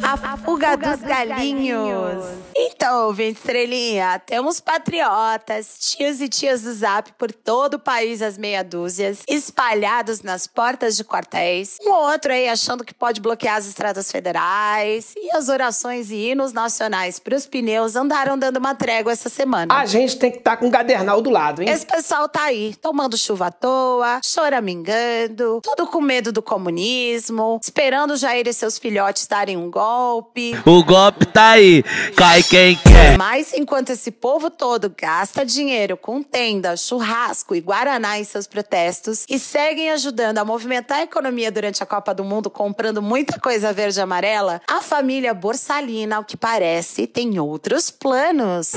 A 0.00 0.36
fuga 0.36 0.76
dos 0.76 1.00
galinhos. 1.00 2.24
Então, 2.56 3.06
ouvinte 3.06 3.38
estrelinha, 3.38 4.20
temos 4.24 4.60
patriotas, 4.60 5.76
tios 5.80 6.20
e 6.20 6.28
tias 6.28 6.62
do 6.62 6.72
Zap 6.72 7.12
por 7.18 7.32
todo 7.32 7.74
o 7.74 7.78
país, 7.78 8.22
as 8.22 8.38
meia 8.38 8.62
dúzias, 8.62 9.22
espalhados 9.28 10.22
nas 10.22 10.46
portas 10.46 10.96
de 10.96 11.04
quartéis. 11.04 11.78
Um 11.84 11.90
outro 11.90 12.32
aí 12.32 12.48
achando 12.48 12.84
que 12.84 12.94
pode 12.94 13.20
bloquear 13.20 13.56
as 13.56 13.66
estradas 13.66 14.10
federais. 14.10 15.14
E 15.16 15.36
as 15.36 15.48
orações 15.48 16.10
e 16.10 16.30
hinos 16.30 16.52
nacionais 16.52 17.18
pros 17.18 17.46
pneus 17.46 17.96
andaram 17.96 18.38
dando 18.38 18.58
uma 18.58 18.74
trégua 18.74 19.12
essa 19.12 19.28
semana. 19.28 19.74
A 19.74 19.84
gente 19.84 20.16
tem 20.16 20.30
que 20.30 20.38
estar 20.38 20.56
com 20.56 20.68
o 20.68 20.70
gadernal 20.70 21.20
do 21.20 21.30
lado, 21.30 21.62
hein? 21.62 21.68
Esse 21.68 21.86
pessoal 21.86 22.28
tá 22.28 22.44
aí, 22.44 22.74
tomando 22.76 23.16
chuva 23.16 23.46
à 23.46 23.50
toa, 23.50 24.20
choramingando, 24.24 25.60
tudo 25.62 25.86
com 25.86 26.00
medo 26.00 26.32
do 26.32 26.42
comunismo, 26.42 27.60
esperando 27.62 28.16
Jair 28.16 28.46
e 28.46 28.52
seus 28.52 28.78
filhotes 28.78 29.26
darem 29.26 29.56
um 29.56 29.70
golpe. 29.70 29.81
O 30.64 30.84
golpe 30.84 31.26
tá 31.26 31.50
aí, 31.50 31.82
cai 32.16 32.42
quem 32.42 32.76
quer. 32.76 33.18
Mas 33.18 33.52
enquanto 33.52 33.90
esse 33.90 34.10
povo 34.10 34.48
todo 34.50 34.88
gasta 34.96 35.44
dinheiro 35.44 35.96
com 35.96 36.22
tenda, 36.22 36.76
churrasco 36.76 37.54
e 37.54 37.60
guaraná 37.60 38.18
em 38.18 38.24
seus 38.24 38.46
protestos 38.46 39.26
e 39.28 39.38
seguem 39.38 39.90
ajudando 39.90 40.38
a 40.38 40.44
movimentar 40.44 40.98
a 40.98 41.02
economia 41.02 41.50
durante 41.50 41.82
a 41.82 41.86
Copa 41.86 42.14
do 42.14 42.22
Mundo 42.22 42.48
comprando 42.48 43.02
muita 43.02 43.40
coisa 43.40 43.72
verde 43.72 43.98
e 43.98 44.02
amarela, 44.02 44.60
a 44.68 44.80
família 44.80 45.34
Borsalina, 45.34 46.16
ao 46.16 46.24
que 46.24 46.36
parece, 46.36 47.06
tem 47.06 47.38
outros 47.40 47.90
planos 47.90 48.72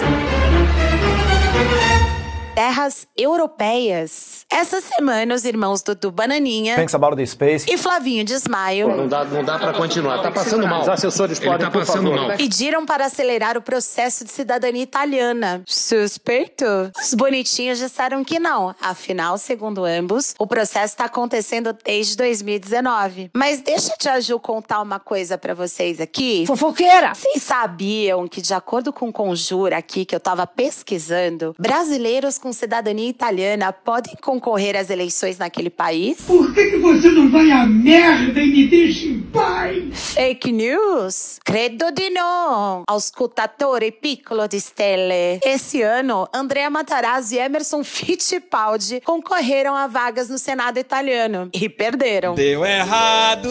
terras 2.55 3.05
europeias. 3.17 4.45
Essa 4.49 4.79
semana, 4.79 5.35
os 5.35 5.43
irmãos 5.43 5.81
Dudu 5.81 6.09
Bananinha 6.09 6.75
Thanks 6.77 6.95
about 6.95 7.17
the 7.17 7.25
space. 7.25 7.65
e 7.69 7.77
Flavinho 7.77 8.23
de 8.23 8.33
Smile 8.35 8.85
Não 8.95 9.07
dá, 9.09 9.25
não 9.25 9.43
dá 9.43 9.59
pra 9.59 9.73
continuar. 9.73 10.21
Tá 10.21 10.31
passando 10.31 10.65
mal. 10.65 10.81
Os 10.83 10.87
assessores 10.89 11.37
Ele 11.39 11.49
podem, 11.49 11.65
tá 11.65 11.71
por 11.71 11.79
passando 11.85 12.09
favor. 12.09 12.27
mal. 12.29 12.37
pediram 12.37 12.85
para 12.85 13.05
acelerar 13.07 13.57
o 13.57 13.61
processo 13.61 14.23
de 14.23 14.31
cidadania 14.31 14.81
italiana. 14.81 15.63
Suspeito? 15.67 16.65
Os 16.97 17.13
bonitinhos 17.13 17.77
disseram 17.77 18.23
que 18.23 18.39
não. 18.39 18.73
Afinal, 18.81 19.37
segundo 19.37 19.83
ambos, 19.83 20.33
o 20.39 20.47
processo 20.47 20.93
está 20.93 21.05
acontecendo 21.05 21.75
desde 21.83 22.15
2019. 22.15 23.31
Mas 23.35 23.59
deixa 23.61 23.93
a 23.93 23.97
Tia 23.97 24.21
Ju 24.21 24.39
contar 24.39 24.81
uma 24.81 24.99
coisa 24.99 25.37
para 25.37 25.53
vocês 25.53 25.99
aqui. 25.99 26.45
Fofoqueira! 26.47 27.13
Vocês 27.13 27.43
sabiam 27.43 28.27
que, 28.29 28.41
de 28.41 28.53
acordo 28.53 28.93
com 28.93 29.09
o 29.09 29.13
Conjura 29.13 29.77
aqui 29.77 30.05
que 30.05 30.15
eu 30.15 30.19
tava 30.21 30.47
pesquisando, 30.47 31.53
brasileiros 31.59 32.37
com 32.45 32.53
cidadania 32.53 33.09
italiana 33.09 33.73
podem 33.73 34.15
concorrer 34.21 34.75
às 34.77 34.91
eleições 34.91 35.39
naquele 35.39 35.71
país? 35.71 36.21
Por 36.27 36.53
que, 36.53 36.69
que 36.69 36.77
você 36.77 37.09
não 37.09 37.31
vai 37.31 37.49
à 37.49 37.65
merda 37.65 38.39
e 38.39 38.45
me 38.45 38.67
deixa 38.67 39.07
em 39.07 39.19
pai! 39.19 39.89
Fake 39.91 40.51
news? 40.51 41.39
Credo 41.43 41.91
di 41.91 42.11
no! 42.11 42.83
Auscultatore 42.85 43.91
piccolo 43.91 44.45
di 44.45 44.59
stelle. 44.59 45.39
Esse 45.43 45.81
ano, 45.81 46.27
Andrea 46.31 46.69
Matarazzo 46.69 47.33
e 47.33 47.39
Emerson 47.39 47.83
Fittipaldi 47.83 49.01
concorreram 49.01 49.73
a 49.73 49.87
vagas 49.87 50.29
no 50.29 50.37
Senado 50.37 50.77
italiano 50.77 51.49
e 51.51 51.67
perderam. 51.67 52.35
Deu 52.35 52.63
errado. 52.63 53.49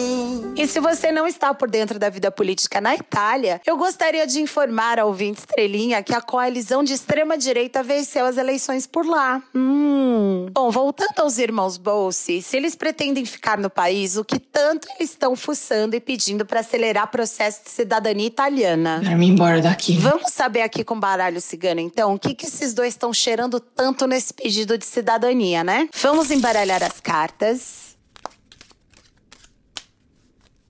E 0.55 0.65
se 0.65 0.79
você 0.79 1.11
não 1.11 1.27
está 1.27 1.53
por 1.53 1.69
dentro 1.69 1.99
da 1.99 2.09
vida 2.09 2.31
política 2.31 2.79
na 2.79 2.95
Itália, 2.95 3.59
eu 3.65 3.75
gostaria 3.75 4.25
de 4.25 4.39
informar 4.39 4.99
ao 4.99 5.09
ouvinte 5.09 5.39
estrelinha 5.39 6.01
que 6.01 6.13
a 6.13 6.21
coalizão 6.21 6.81
de 6.81 6.93
extrema-direita 6.93 7.83
venceu 7.83 8.25
as 8.25 8.37
eleições 8.37 8.84
por 8.85 9.05
lá. 9.05 9.41
Hum. 9.53 10.47
Bom, 10.51 10.69
voltando 10.71 11.19
aos 11.19 11.37
irmãos 11.37 11.77
Bolsi, 11.77 12.41
se 12.41 12.57
eles 12.57 12.75
pretendem 12.75 13.25
ficar 13.25 13.57
no 13.57 13.69
país, 13.69 14.17
o 14.17 14.23
que 14.23 14.39
tanto 14.39 14.87
eles 14.91 15.11
estão 15.11 15.35
fuçando 15.35 15.95
e 15.95 15.99
pedindo 15.99 16.45
para 16.45 16.59
acelerar 16.59 17.05
o 17.05 17.07
processo 17.07 17.63
de 17.63 17.69
cidadania 17.69 18.27
italiana? 18.27 19.01
Quero 19.03 19.17
me 19.17 19.27
embora 19.27 19.61
daqui. 19.61 19.97
Vamos 19.97 20.31
saber 20.31 20.61
aqui 20.61 20.83
com 20.83 20.99
baralho 20.99 21.41
cigano, 21.41 21.79
então, 21.79 22.13
o 22.13 22.19
que, 22.19 22.33
que 22.33 22.45
esses 22.45 22.73
dois 22.73 22.93
estão 22.93 23.13
cheirando 23.13 23.59
tanto 23.59 24.07
nesse 24.07 24.33
pedido 24.33 24.77
de 24.77 24.85
cidadania, 24.85 25.63
né? 25.63 25.87
Vamos 26.01 26.31
embaralhar 26.31 26.83
as 26.83 26.99
cartas. 26.99 27.94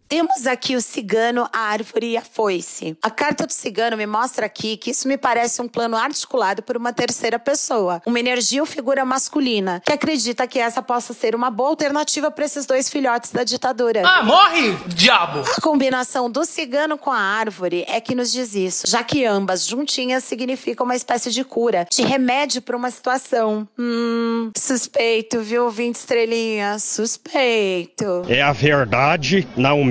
Temos 0.07 0.45
aqui 0.45 0.75
o 0.75 0.81
cigano, 0.81 1.49
a 1.51 1.59
árvore 1.59 2.11
e 2.11 2.17
a 2.17 2.21
foice. 2.21 2.95
A 3.01 3.09
carta 3.09 3.47
do 3.47 3.51
cigano 3.51 3.97
me 3.97 4.05
mostra 4.05 4.45
aqui 4.45 4.77
que 4.77 4.91
isso 4.91 5.07
me 5.07 5.17
parece 5.17 5.61
um 5.61 5.67
plano 5.67 5.97
articulado 5.97 6.61
por 6.61 6.77
uma 6.77 6.93
terceira 6.93 7.39
pessoa, 7.39 8.01
uma 8.05 8.19
energia 8.19 8.61
ou 8.61 8.67
figura 8.67 9.03
masculina, 9.03 9.81
que 9.83 9.91
acredita 9.91 10.45
que 10.45 10.59
essa 10.59 10.81
possa 10.81 11.13
ser 11.13 11.33
uma 11.33 11.49
boa 11.49 11.69
alternativa 11.69 12.29
para 12.29 12.45
esses 12.45 12.65
dois 12.67 12.87
filhotes 12.89 13.31
da 13.31 13.43
ditadura. 13.43 14.03
Ah, 14.05 14.23
morre, 14.23 14.75
diabo! 14.87 15.43
A 15.57 15.61
combinação 15.61 16.29
do 16.29 16.45
cigano 16.45 16.97
com 16.97 17.11
a 17.11 17.17
árvore 17.19 17.83
é 17.87 17.99
que 17.99 18.13
nos 18.13 18.31
diz 18.31 18.53
isso, 18.53 18.83
já 18.87 19.03
que 19.03 19.25
ambas 19.25 19.65
juntinhas 19.65 20.23
significam 20.23 20.85
uma 20.85 20.95
espécie 20.95 21.31
de 21.31 21.43
cura, 21.43 21.87
de 21.91 22.03
remédio 22.03 22.61
para 22.61 22.77
uma 22.77 22.91
situação. 22.91 23.67
Hum, 23.77 24.51
suspeito, 24.55 25.41
viu, 25.41 25.69
20 25.69 25.95
estrelinhas? 25.95 26.83
Suspeito. 26.83 28.23
É 28.29 28.41
a 28.41 28.51
verdade, 28.51 29.47
não 29.57 29.83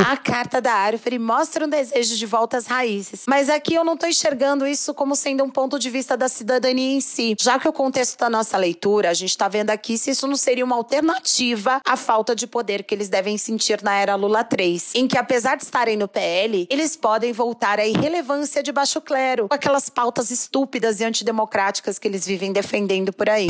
A 0.00 0.16
carta 0.16 0.60
da 0.60 0.72
árvore 0.72 1.18
mostra 1.18 1.66
um 1.66 1.68
desejo 1.68 2.16
de 2.16 2.24
volta 2.24 2.56
às 2.56 2.66
raízes, 2.66 3.24
mas 3.28 3.50
aqui 3.50 3.74
eu 3.74 3.84
não 3.84 3.94
estou 3.94 4.08
enxergando 4.08 4.66
isso 4.66 4.94
como 4.94 5.14
sendo 5.14 5.44
um 5.44 5.50
ponto 5.50 5.78
de 5.78 5.90
vista 5.90 6.16
da 6.16 6.28
cidadania 6.28 6.96
em 6.96 7.00
si, 7.00 7.36
já 7.38 7.58
que 7.58 7.68
o 7.68 7.72
contexto 7.72 8.18
da 8.18 8.30
nossa 8.30 8.56
leitura, 8.56 9.10
a 9.10 9.14
gente 9.14 9.30
está 9.30 9.48
vendo 9.48 9.70
aqui 9.70 9.98
se 9.98 10.10
isso 10.10 10.26
não 10.26 10.36
seria 10.36 10.64
uma 10.64 10.76
alternativa 10.76 11.80
à 11.86 11.96
falta 11.96 12.34
de 12.34 12.46
poder 12.46 12.84
que 12.84 12.94
eles 12.94 13.08
devem 13.08 13.36
sentir 13.36 13.82
na 13.82 13.94
era 13.94 14.14
Lula 14.14 14.42
3, 14.42 14.94
em 14.94 15.06
que 15.06 15.18
apesar 15.18 15.56
de 15.56 15.64
estarem 15.64 15.96
no 15.96 16.08
PL, 16.08 16.66
eles 16.70 16.96
podem 16.96 17.32
voltar 17.32 17.78
à 17.78 17.86
irrelevância 17.86 18.62
de 18.62 18.72
baixo 18.72 19.00
clero, 19.00 19.48
com 19.48 19.54
aquelas 19.54 19.88
pautas 19.90 20.30
estúpidas 20.30 21.00
e 21.00 21.04
antidemocráticas 21.04 21.98
que 21.98 22.08
eles 22.08 22.26
vivem 22.26 22.52
defendendo 22.52 23.12
por 23.12 23.28
aí. 23.28 23.48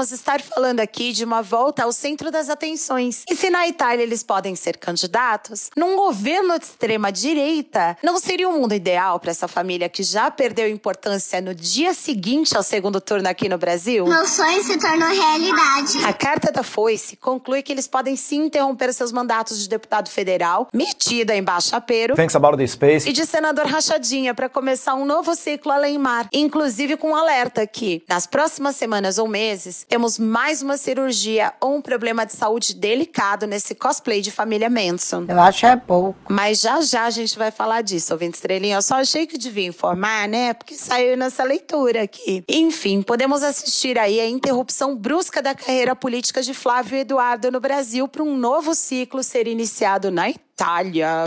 Podemos 0.00 0.12
estar 0.12 0.40
falando 0.40 0.80
aqui 0.80 1.12
de 1.12 1.22
uma 1.24 1.42
volta 1.42 1.84
ao 1.84 1.92
centro 1.92 2.30
das 2.30 2.48
atenções. 2.48 3.22
E 3.28 3.36
se 3.36 3.50
na 3.50 3.68
Itália 3.68 4.02
eles 4.02 4.22
podem 4.22 4.56
ser 4.56 4.78
candidatos, 4.78 5.68
num 5.76 5.94
governo 5.94 6.58
de 6.58 6.64
extrema 6.64 7.12
direita, 7.12 7.98
não 8.02 8.18
seria 8.18 8.48
o 8.48 8.52
um 8.52 8.60
mundo 8.60 8.72
ideal 8.72 9.20
para 9.20 9.30
essa 9.30 9.46
família 9.46 9.90
que 9.90 10.02
já 10.02 10.30
perdeu 10.30 10.70
importância 10.70 11.42
no 11.42 11.54
dia 11.54 11.92
seguinte 11.92 12.56
ao 12.56 12.62
segundo 12.62 12.98
turno 12.98 13.28
aqui 13.28 13.46
no 13.46 13.58
Brasil? 13.58 14.06
Meu 14.06 14.26
sonho 14.26 14.64
se 14.64 14.78
tornou 14.78 15.06
realidade. 15.06 16.02
A 16.02 16.14
carta 16.14 16.50
da 16.50 16.62
foice 16.62 17.14
conclui 17.16 17.62
que 17.62 17.70
eles 17.70 17.86
podem 17.86 18.16
sim 18.16 18.46
interromper 18.46 18.94
seus 18.94 19.12
mandatos 19.12 19.62
de 19.62 19.68
deputado 19.68 20.08
federal, 20.08 20.66
metida 20.72 21.36
em 21.36 21.42
baixo 21.42 21.76
about 21.76 22.56
the 22.56 22.66
space. 22.66 23.06
e 23.06 23.12
de 23.12 23.26
senador 23.26 23.66
rachadinha 23.66 24.32
para 24.32 24.48
começar 24.48 24.94
um 24.94 25.04
novo 25.04 25.34
ciclo 25.34 25.70
além 25.70 25.98
mar, 25.98 26.26
inclusive 26.32 26.96
com 26.96 27.10
um 27.10 27.14
alerta 27.14 27.66
que 27.66 28.02
nas 28.08 28.26
próximas 28.26 28.76
semanas 28.76 29.18
ou 29.18 29.28
meses 29.28 29.84
temos 29.90 30.20
mais 30.20 30.62
uma 30.62 30.76
cirurgia 30.76 31.52
ou 31.60 31.74
um 31.74 31.82
problema 31.82 32.24
de 32.24 32.32
saúde 32.32 32.74
delicado 32.74 33.44
nesse 33.44 33.74
cosplay 33.74 34.20
de 34.20 34.30
família 34.30 34.70
Manson. 34.70 35.24
Eu 35.28 35.40
acho 35.40 35.66
é 35.66 35.76
pouco. 35.76 36.32
Mas 36.32 36.60
já 36.60 36.80
já 36.80 37.06
a 37.06 37.10
gente 37.10 37.36
vai 37.36 37.50
falar 37.50 37.82
disso, 37.82 38.12
ouvinte 38.12 38.36
estrelinha. 38.36 38.76
Eu 38.76 38.82
só 38.82 38.94
achei 38.94 39.26
que 39.26 39.36
devia 39.36 39.66
informar, 39.66 40.28
né? 40.28 40.54
Porque 40.54 40.76
saiu 40.76 41.16
nessa 41.16 41.42
leitura 41.42 42.04
aqui. 42.04 42.44
Enfim, 42.48 43.02
podemos 43.02 43.42
assistir 43.42 43.98
aí 43.98 44.20
a 44.20 44.28
interrupção 44.28 44.96
brusca 44.96 45.42
da 45.42 45.56
carreira 45.56 45.96
política 45.96 46.40
de 46.40 46.54
Flávio 46.54 46.96
Eduardo 46.96 47.50
no 47.50 47.58
Brasil 47.58 48.06
para 48.06 48.22
um 48.22 48.36
novo 48.36 48.76
ciclo 48.76 49.24
ser 49.24 49.48
iniciado 49.48 50.08
na 50.12 50.30
Itália. 50.30 51.24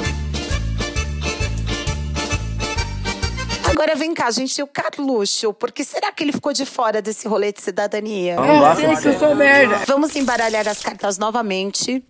Agora 3.74 3.96
vem 3.96 4.14
cá, 4.14 4.30
gente, 4.30 4.62
o 4.62 4.68
Carluxo? 4.68 5.52
Porque 5.52 5.84
será 5.84 6.12
que 6.12 6.24
ele 6.24 6.32
ficou 6.32 6.54
de 6.54 6.64
fora 6.64 7.02
desse 7.02 7.28
rolê 7.28 7.52
de 7.52 7.60
cidadania? 7.60 8.36
Eu 8.36 8.60
gosto 8.60 8.82
sei 8.82 8.96
que 8.96 9.08
eu 9.08 9.20
sou 9.20 9.36
merda. 9.36 9.82
Vamos 9.88 10.16
embaralhar 10.16 10.68
as 10.68 10.80
cartas 10.80 11.18
novamente. 11.18 12.06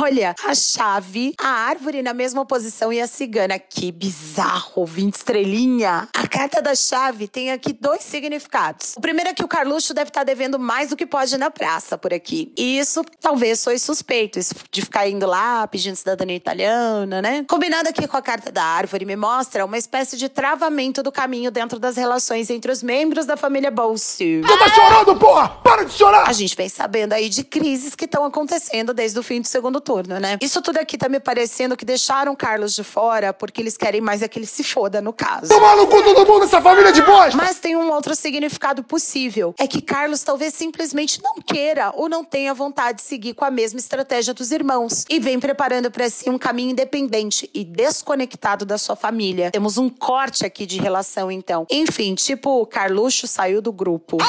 Olha, 0.00 0.34
a 0.44 0.54
chave, 0.54 1.34
a 1.38 1.48
árvore 1.48 2.02
na 2.02 2.12
mesma 2.12 2.44
posição 2.44 2.92
e 2.92 3.00
a 3.00 3.06
cigana. 3.06 3.58
Que 3.60 3.92
bizarro, 3.92 4.84
20 4.84 5.14
estrelinha. 5.14 6.08
A 6.12 6.26
carta 6.26 6.60
da 6.60 6.74
chave 6.74 7.28
tem 7.28 7.52
aqui 7.52 7.72
dois 7.72 8.02
significados. 8.02 8.94
O 8.96 9.00
primeiro 9.00 9.30
é 9.30 9.34
que 9.34 9.44
o 9.44 9.48
Carluxo 9.48 9.94
deve 9.94 10.10
estar 10.10 10.24
devendo 10.24 10.58
mais 10.58 10.90
do 10.90 10.96
que 10.96 11.06
pode 11.06 11.36
na 11.38 11.48
praça 11.48 11.96
por 11.96 12.12
aqui. 12.12 12.52
E 12.58 12.78
isso 12.78 13.04
talvez 13.20 13.60
soe 13.60 13.78
suspeito, 13.78 14.38
isso 14.38 14.54
de 14.70 14.82
ficar 14.82 15.08
indo 15.08 15.26
lá 15.26 15.66
pedindo 15.68 15.94
cidadania 15.94 16.36
italiana, 16.36 17.22
né? 17.22 17.44
Combinado 17.48 17.88
aqui 17.88 18.08
com 18.08 18.16
a 18.16 18.22
carta 18.22 18.50
da 18.50 18.64
árvore, 18.64 19.04
me 19.04 19.14
mostra 19.14 19.64
uma 19.64 19.78
espécie 19.78 20.16
de 20.16 20.28
travamento 20.28 21.04
do 21.04 21.12
caminho 21.12 21.52
dentro 21.52 21.78
das 21.78 21.96
relações 21.96 22.50
entre 22.50 22.72
os 22.72 22.82
membros 22.82 23.26
da 23.26 23.36
família 23.36 23.70
Bolsi. 23.70 24.40
Você 24.40 24.58
tá 24.58 24.68
chorando, 24.70 25.16
porra? 25.16 25.48
Para 25.48 25.84
de 25.84 25.92
chorar! 25.92 26.28
A 26.28 26.32
gente 26.32 26.56
vem 26.56 26.68
sabendo 26.68 27.12
aí 27.12 27.28
de 27.28 27.44
crises 27.44 27.94
que 27.94 28.06
estão 28.06 28.24
acontecendo 28.24 28.92
desde 28.92 29.18
o 29.18 29.22
fim 29.22 29.40
do 29.40 29.46
segundo 29.46 29.83
turno, 29.84 30.18
né? 30.18 30.38
Isso 30.40 30.62
tudo 30.62 30.78
aqui 30.78 30.96
tá 30.96 31.08
me 31.08 31.20
parecendo 31.20 31.76
que 31.76 31.84
deixaram 31.84 32.32
o 32.32 32.36
Carlos 32.36 32.74
de 32.74 32.82
fora 32.82 33.32
porque 33.32 33.60
eles 33.60 33.76
querem 33.76 34.00
mais 34.00 34.22
é 34.22 34.28
que 34.28 34.38
ele 34.38 34.46
se 34.46 34.64
foda, 34.64 35.00
no 35.02 35.12
caso. 35.12 35.48
Tomar 35.48 35.76
no 35.76 35.86
cu 35.86 36.02
todo 36.02 36.26
mundo, 36.26 36.44
essa 36.46 36.60
família 36.60 36.92
de 36.92 37.02
bosta! 37.02 37.36
Mas 37.36 37.58
tem 37.58 37.76
um 37.76 37.90
outro 37.92 38.16
significado 38.16 38.82
possível. 38.82 39.54
É 39.58 39.66
que 39.66 39.82
Carlos 39.82 40.22
talvez 40.22 40.54
simplesmente 40.54 41.22
não 41.22 41.34
queira 41.36 41.92
ou 41.94 42.08
não 42.08 42.24
tenha 42.24 42.54
vontade 42.54 42.98
de 42.98 43.04
seguir 43.04 43.34
com 43.34 43.44
a 43.44 43.50
mesma 43.50 43.78
estratégia 43.78 44.32
dos 44.32 44.50
irmãos. 44.50 45.04
E 45.10 45.20
vem 45.20 45.38
preparando 45.38 45.90
para 45.90 46.08
si 46.08 46.30
um 46.30 46.38
caminho 46.38 46.70
independente 46.70 47.50
e 47.52 47.64
desconectado 47.64 48.64
da 48.64 48.78
sua 48.78 48.96
família. 48.96 49.50
Temos 49.50 49.76
um 49.76 49.90
corte 49.90 50.46
aqui 50.46 50.64
de 50.64 50.80
relação, 50.80 51.30
então. 51.30 51.66
Enfim, 51.70 52.14
tipo, 52.14 52.62
o 52.62 52.66
Carluxo 52.66 53.26
saiu 53.26 53.60
do 53.60 53.72
grupo. 53.72 54.18
A 54.20 54.26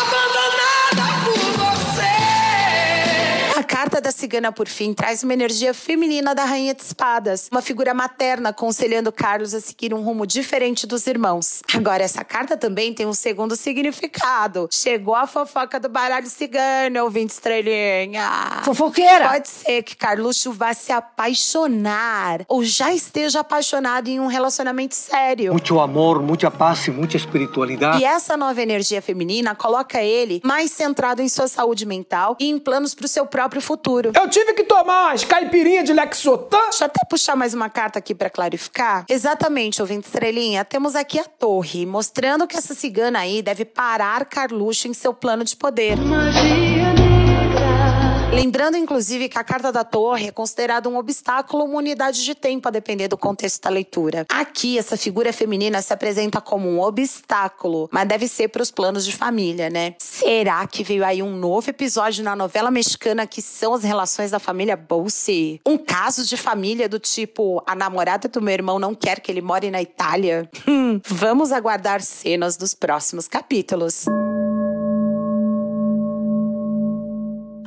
carta 3.96 4.02
da 4.02 4.12
cigana, 4.12 4.52
por 4.52 4.68
fim, 4.68 4.94
traz 4.94 5.24
uma 5.24 5.34
energia 5.34 5.74
feminina 5.74 6.36
da 6.36 6.44
Rainha 6.44 6.74
de 6.74 6.82
Espadas, 6.82 7.48
uma 7.50 7.62
figura 7.62 7.94
materna 7.94 8.50
aconselhando 8.50 9.10
Carlos 9.10 9.54
a 9.54 9.62
seguir 9.62 9.94
um 9.94 10.02
rumo 10.02 10.28
diferente 10.28 10.86
dos 10.86 11.08
irmãos. 11.08 11.62
Agora, 11.74 12.04
essa 12.04 12.24
carta 12.24 12.58
também 12.58 12.94
tem 12.94 13.06
um 13.06 13.14
segundo 13.14 13.56
significado. 13.56 14.68
Chegou 14.70 15.16
a 15.16 15.26
fofoca 15.26 15.80
do 15.80 15.88
baralho 15.88 16.28
cigano, 16.28 17.04
ouvinte 17.04 17.34
estrelinha. 17.34 18.62
Fofoqueira! 18.66 19.30
Pode 19.30 19.48
ser 19.48 19.82
que 19.84 19.96
Carluxo 19.96 20.52
vá 20.52 20.74
se 20.74 20.92
apaixonar 20.92 22.42
ou 22.50 22.66
já 22.66 22.94
esteja 22.94 23.40
apaixonado 23.42 24.10
em 24.10 24.20
um 24.20 24.28
relacionamento 24.28 24.96
sério. 24.96 25.54
Mucho 25.54 25.80
amor, 25.80 26.22
mucha 26.22 26.52
paz 26.52 26.86
e 26.88 26.92
muita 26.92 27.16
espiritualidade. 27.16 28.02
E 28.02 28.04
essa 28.04 28.36
nova 28.36 28.62
energia 28.62 29.02
feminina 29.02 29.56
coloca 29.56 30.04
ele 30.04 30.42
mais 30.44 30.72
centrado 30.72 31.22
em 31.22 31.30
sua 31.30 31.48
saúde 31.48 31.86
mental 31.86 32.36
e 32.42 32.50
em 32.50 32.60
planos 32.60 32.94
para 32.94 33.06
o 33.06 33.10
seu 33.10 33.26
próprio 33.26 33.62
futuro. 33.62 33.85
Eu 34.16 34.30
tive 34.30 34.54
que 34.54 34.64
tomar 34.64 35.10
umas 35.10 35.24
caipirinhas 35.24 35.86
de 35.86 35.94
Lexotan. 35.94 36.70
Deixa 36.70 36.84
eu 36.84 36.88
até 36.88 37.06
puxar 37.08 37.36
mais 37.36 37.54
uma 37.54 37.70
carta 37.70 38.00
aqui 38.00 38.16
para 38.16 38.30
clarificar. 38.30 39.06
Exatamente, 39.08 39.82
ouvinte 39.82 40.08
estrelinha, 40.08 40.66
temos 40.66 40.96
aqui 40.96 41.20
a 41.20 41.24
torre, 41.24 41.86
mostrando 41.86 42.48
que 42.48 42.58
essa 42.58 42.74
cigana 42.74 43.20
aí 43.20 43.42
deve 43.42 43.64
parar 43.64 44.26
Carluxo 44.26 44.88
em 44.88 44.94
seu 44.94 45.14
plano 45.14 45.44
de 45.44 45.56
poder. 45.56 45.98
Lembrando, 48.36 48.76
inclusive, 48.76 49.30
que 49.30 49.40
a 49.40 49.46
carta 49.46 49.72
da 49.72 49.86
torre 49.86 50.28
é 50.28 50.32
considerada 50.32 50.90
um 50.90 50.98
obstáculo 50.98 51.64
ou 51.64 51.70
uma 51.70 51.78
unidade 51.78 52.22
de 52.22 52.36
tempo, 52.36 52.68
a 52.68 52.72
depender 52.72 53.08
do 53.08 53.18
contexto 53.18 53.64
da 53.64 53.70
leitura. 53.70 54.26
Aqui, 54.28 54.78
essa 54.78 54.98
figura 54.98 55.32
feminina 55.32 55.82
se 55.82 55.94
apresenta 55.94 56.42
como 56.42 56.68
um 56.68 56.82
obstáculo, 56.82 57.88
mas 57.94 58.06
deve 58.06 58.28
ser 58.28 58.50
para 58.50 58.62
os 58.62 58.70
planos 58.70 59.06
de 59.06 59.14
família, 59.14 59.70
né? 59.70 59.96
Será 60.00 60.68
que 60.68 60.84
veio 60.84 61.06
aí 61.06 61.24
um 61.24 61.34
novo 61.34 61.70
episódio 61.70 62.26
na 62.26 62.36
novela 62.36 62.70
mexicana 62.70 63.26
que 63.26 63.42
são 63.42 63.74
as 63.74 63.84
relações 63.86 64.32
da 64.32 64.40
família 64.40 64.76
Bolse? 64.76 65.62
Um 65.66 65.78
caso 65.78 66.26
de 66.26 66.36
família 66.36 66.90
do 66.90 67.00
tipo: 67.00 67.64
a 67.66 67.74
namorada 67.74 68.28
do 68.28 68.42
meu 68.42 68.54
irmão 68.54 68.78
não 68.78 68.94
quer 68.94 69.22
que 69.22 69.32
ele 69.32 69.42
more 69.42 69.72
na 69.72 69.82
Itália? 69.82 70.50
Hum, 70.68 71.00
vamos 71.08 71.52
aguardar 71.52 72.02
cenas 72.02 72.58
dos 72.58 72.74
próximos 72.74 73.28
capítulos. 73.28 74.06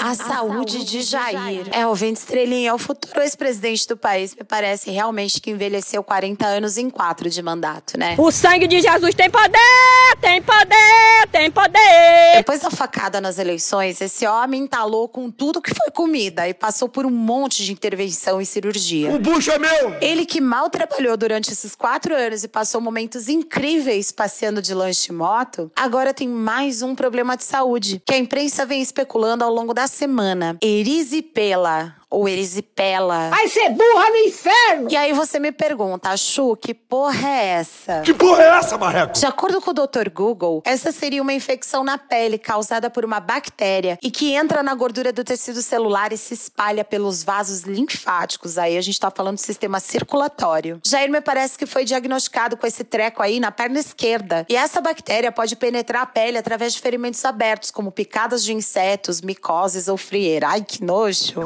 A, 0.09 0.15
saúde, 0.15 0.85
de 0.85 1.03
Jair. 1.03 1.69
É, 1.71 1.87
o 1.87 1.95
Vento 1.95 2.17
Estrelinha, 2.17 2.75
o 2.75 2.79
futuro 2.79 3.21
ex-presidente 3.21 3.87
do 3.87 3.95
país, 3.95 4.35
me 4.35 4.43
parece 4.43 4.91
realmente 4.91 5.39
que 5.39 5.51
envelheceu 5.51 6.03
40 6.03 6.47
anos 6.47 6.79
em 6.79 6.89
quatro 6.89 7.29
de 7.29 7.43
mandato, 7.43 7.99
né? 7.99 8.15
O 8.17 8.31
sangue 8.31 8.67
de 8.67 8.81
Jesus 8.81 9.15
tem 9.15 9.29
poder, 9.29 10.17
tem 10.19 10.41
poder, 10.41 11.29
tem 11.31 11.51
poder. 11.51 12.37
Depois 12.37 12.61
da 12.61 12.71
facada 12.71 13.21
nas 13.21 13.39
eleições, 13.39 14.01
esse 14.01 14.27
homem 14.27 14.63
entalou 14.63 15.11
com 15.11 15.31
tudo 15.31 15.61
que 15.61 15.75
foi 15.75 15.91
comida 15.91 16.49
e 16.49 16.55
passou 16.55 16.89
por 16.89 17.05
um 17.05 17.11
monte 17.11 17.63
de 17.63 17.71
intervenção 17.71 18.41
e 18.41 18.47
cirurgia. 18.47 19.11
O 19.11 19.19
bucho 19.19 19.51
é 19.51 19.59
meu! 19.59 19.95
Ele 20.01 20.25
que 20.25 20.41
mal 20.41 20.71
trabalhou 20.71 21.19
durante 21.19 21.53
esses 21.53 21.75
quatro 21.75 22.15
anos 22.15 22.45
e 22.45 22.49
passou 22.49 22.81
momentos 22.81 23.29
incríveis 23.29 24.11
passeando 24.11 24.63
de 24.63 24.73
lanche 24.73 25.11
e 25.11 25.15
moto, 25.15 25.71
agora 25.77 26.15
tem 26.15 26.29
mais 26.29 26.81
um 26.81 26.95
problema 26.95 27.37
de 27.37 27.45
saúde, 27.45 28.01
que 28.07 28.15
a 28.15 28.19
imprensa 28.19 28.65
vem 28.65 28.81
especulando 28.81 29.45
ao 29.45 29.53
longo 29.53 29.75
da 29.75 29.87
semana. 29.99 30.57
Erisipela 30.63 31.97
ou 32.11 32.29
erisipela. 32.29 33.29
Vai 33.31 33.49
ser 33.49 33.71
burra 33.71 34.11
no 34.11 34.17
inferno! 34.17 34.91
E 34.91 34.97
aí 34.97 35.13
você 35.13 35.39
me 35.39 35.53
pergunta, 35.53 36.17
Chu, 36.17 36.57
que 36.57 36.73
porra 36.73 37.29
é 37.29 37.45
essa? 37.47 38.01
Que 38.03 38.15
porra 38.15 38.43
é 38.43 38.49
essa, 38.59 38.79
Marreco? 38.79 39.13
De 39.13 39.27
acordo 39.27 39.61
com 39.61 39.71
o 39.71 39.75
Dr. 39.75 40.09
Google, 40.13 40.63
essa 40.65 40.91
seria 40.91 41.21
uma 41.21 41.33
infecção 41.33 41.85
na 41.85 41.99
pele 41.99 42.39
causada 42.39 42.89
por 42.89 43.05
uma 43.05 43.21
bactéria 43.21 43.99
e 44.03 44.11
que 44.11 44.33
entra 44.33 44.63
na 44.63 44.75
gordura 44.75 45.13
do 45.13 45.23
tecido 45.23 45.63
celular 45.63 46.13
e 46.13 46.17
se 46.17 46.35
espalha 46.35 46.85
pelos 46.85 47.23
vasos 47.23 47.63
linfáticos. 47.63 48.57
Aí 48.57 48.77
a 48.77 48.81
gente 48.81 48.99
tá 48.99 49.11
falando 49.11 49.37
do 49.37 49.41
sistema 49.41 49.81
circulatório. 49.81 50.81
Jair 50.85 51.11
me 51.11 51.21
parece 51.21 51.59
que 51.59 51.67
foi 51.67 51.85
diagnosticado 51.85 52.57
com 52.57 52.67
esse 52.67 52.85
treco 52.85 53.23
aí 53.23 53.39
na 53.39 53.53
perna 53.53 53.79
esquerda. 53.79 54.47
E 54.49 54.57
essa 54.57 54.81
bactéria 54.81 55.31
pode 55.31 55.57
penetrar 55.57 56.03
a 56.03 56.07
pele 56.07 56.39
através 56.39 56.73
de 56.73 56.81
ferimentos 56.81 57.25
abertos, 57.25 57.71
como 57.71 57.93
picadas 57.93 58.43
de 58.43 58.53
insetos, 58.53 59.21
micoses 59.21 59.89
ou 59.89 59.97
frieira. 59.97 60.49
Ai, 60.49 60.63
que 60.63 60.83
nojo! 60.83 61.45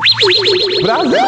Brasil! 0.82 1.18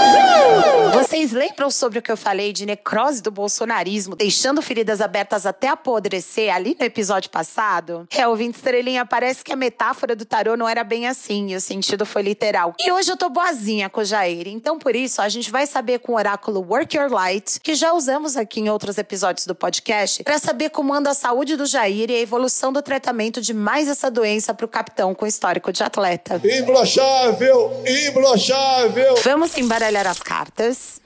Vocês 0.93 1.33
lembram 1.33 1.71
sobre 1.71 1.99
o 1.99 2.03
que 2.03 2.13
eu 2.13 2.17
falei 2.17 2.53
de 2.53 2.67
necrose 2.67 3.23
do 3.23 3.31
bolsonarismo, 3.31 4.15
deixando 4.15 4.61
feridas 4.61 5.01
abertas 5.01 5.47
até 5.47 5.69
apodrecer 5.69 6.55
ali 6.55 6.77
no 6.79 6.85
episódio 6.85 7.31
passado? 7.31 8.07
É, 8.11 8.29
ouvinte 8.29 8.59
estrelinha, 8.59 9.07
parece 9.07 9.43
que 9.43 9.53
a 9.53 9.57
metáfora 9.57 10.15
do 10.15 10.27
tarô 10.27 10.57
não 10.57 10.69
era 10.69 10.85
bem 10.85 11.07
assim, 11.07 11.53
e 11.53 11.57
o 11.57 11.61
sentido 11.61 12.05
foi 12.05 12.23
literal. 12.23 12.75
E 12.79 12.93
hoje 12.93 13.11
eu 13.11 13.17
tô 13.17 13.31
boazinha 13.31 13.89
com 13.89 14.03
o 14.03 14.05
Jair, 14.05 14.47
então 14.47 14.79
por 14.79 14.95
isso 14.95 15.23
a 15.23 15.29
gente 15.29 15.51
vai 15.51 15.67
saber 15.67 16.01
com 16.01 16.13
o 16.13 16.17
oráculo 16.17 16.61
Work 16.61 16.95
Your 16.95 17.11
Light, 17.11 17.61
que 17.61 17.75
já 17.75 17.95
usamos 17.95 18.37
aqui 18.37 18.61
em 18.61 18.69
outros 18.69 18.99
episódios 18.99 19.47
do 19.47 19.55
podcast, 19.55 20.23
para 20.23 20.39
saber 20.39 20.69
como 20.69 20.93
anda 20.93 21.11
a 21.11 21.15
saúde 21.15 21.57
do 21.57 21.65
Jair 21.65 22.11
e 22.11 22.15
a 22.15 22.21
evolução 22.21 22.73
do 22.73 22.83
tratamento 22.83 23.41
de 23.41 23.55
mais 23.55 23.89
essa 23.89 24.11
doença 24.11 24.53
pro 24.53 24.69
capitão 24.69 25.15
com 25.15 25.27
histórico 25.27 25.73
de 25.73 25.83
atleta. 25.83 26.41
Imbrochável! 26.45 27.83
Imbrochável! 27.87 29.14
Vamos 29.23 29.57
embaralhar 29.57 30.07
as 30.07 30.21
cartas. 30.21 31.01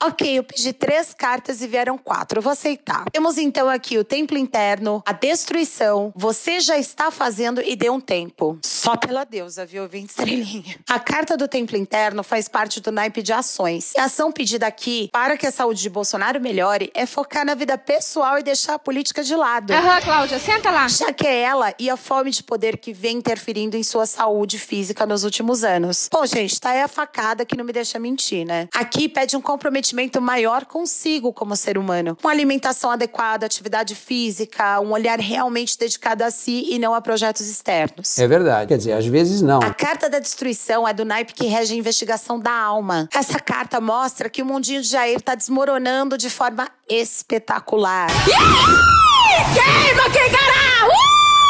Ok, 0.00 0.38
eu 0.38 0.44
pedi 0.44 0.72
três 0.72 1.12
cartas 1.12 1.60
e 1.60 1.66
vieram 1.66 1.98
quatro. 1.98 2.38
Eu 2.38 2.42
vou 2.42 2.52
aceitar. 2.52 3.04
Temos 3.10 3.36
então 3.36 3.68
aqui 3.68 3.98
o 3.98 4.04
templo 4.04 4.38
interno, 4.38 5.02
a 5.04 5.12
destruição. 5.12 6.12
Você 6.14 6.60
já 6.60 6.78
está 6.78 7.10
fazendo 7.10 7.60
e 7.60 7.74
deu 7.74 7.94
um 7.94 8.00
tempo. 8.00 8.56
Só 8.62 8.96
pela 8.96 9.24
deusa, 9.24 9.66
viu? 9.66 9.88
20 9.88 10.08
estrelinha. 10.10 10.76
A 10.88 11.00
carta 11.00 11.36
do 11.36 11.48
templo 11.48 11.76
interno 11.76 12.22
faz 12.22 12.48
parte 12.48 12.80
do 12.80 12.92
naipe 12.92 13.22
de 13.22 13.32
ações. 13.32 13.92
E 13.96 14.00
a 14.00 14.04
ação 14.04 14.30
pedida 14.30 14.68
aqui 14.68 15.08
para 15.12 15.36
que 15.36 15.46
a 15.48 15.50
saúde 15.50 15.82
de 15.82 15.90
Bolsonaro 15.90 16.40
melhore 16.40 16.92
é 16.94 17.04
focar 17.04 17.44
na 17.44 17.56
vida 17.56 17.76
pessoal 17.76 18.38
e 18.38 18.42
deixar 18.44 18.74
a 18.74 18.78
política 18.78 19.24
de 19.24 19.34
lado. 19.34 19.72
Aham, 19.72 20.00
Cláudia, 20.00 20.38
senta 20.38 20.70
lá. 20.70 20.86
Já 20.86 21.12
que 21.12 21.26
é 21.26 21.40
ela 21.40 21.74
e 21.76 21.90
a 21.90 21.96
fome 21.96 22.30
de 22.30 22.44
poder 22.44 22.78
que 22.78 22.92
vem 22.92 23.16
interferindo 23.16 23.76
em 23.76 23.82
sua 23.82 24.06
saúde 24.06 24.60
física 24.60 25.04
nos 25.04 25.24
últimos 25.24 25.64
anos. 25.64 26.08
Bom, 26.12 26.24
gente, 26.24 26.60
tá 26.60 26.70
aí 26.70 26.82
a 26.82 26.88
facada 26.88 27.44
que 27.44 27.56
não 27.56 27.64
me 27.64 27.72
deixa 27.72 27.98
mentir, 27.98 28.46
né? 28.46 28.68
Aqui 28.72 29.08
pede 29.08 29.36
um 29.36 29.40
comprometimento 29.40 29.87
maior 30.20 30.64
consigo 30.64 31.32
como 31.32 31.56
ser 31.56 31.78
humano. 31.78 32.16
Uma 32.22 32.30
alimentação 32.30 32.90
adequada, 32.90 33.46
atividade 33.46 33.94
física, 33.94 34.80
um 34.80 34.92
olhar 34.92 35.18
realmente 35.18 35.78
dedicado 35.78 36.24
a 36.24 36.30
si 36.30 36.66
e 36.70 36.78
não 36.78 36.94
a 36.94 37.00
projetos 37.00 37.48
externos. 37.48 38.18
É 38.18 38.26
verdade. 38.26 38.68
Quer 38.68 38.78
dizer, 38.78 38.92
às 38.92 39.06
vezes 39.06 39.42
não. 39.42 39.60
A 39.62 39.72
carta 39.72 40.08
da 40.08 40.18
destruição 40.18 40.86
é 40.86 40.92
do 40.92 41.04
naipe 41.04 41.34
que 41.34 41.46
rege 41.46 41.74
a 41.74 41.76
investigação 41.76 42.38
da 42.38 42.52
alma. 42.52 43.08
Essa 43.14 43.38
carta 43.38 43.80
mostra 43.80 44.28
que 44.28 44.42
o 44.42 44.46
mundinho 44.46 44.82
de 44.82 44.88
Jair 44.88 45.20
tá 45.20 45.34
desmoronando 45.34 46.16
de 46.18 46.30
forma 46.30 46.68
espetacular. 46.88 48.08
Queima, 49.54 50.10
quem 50.10 50.30
gará! 50.30 50.68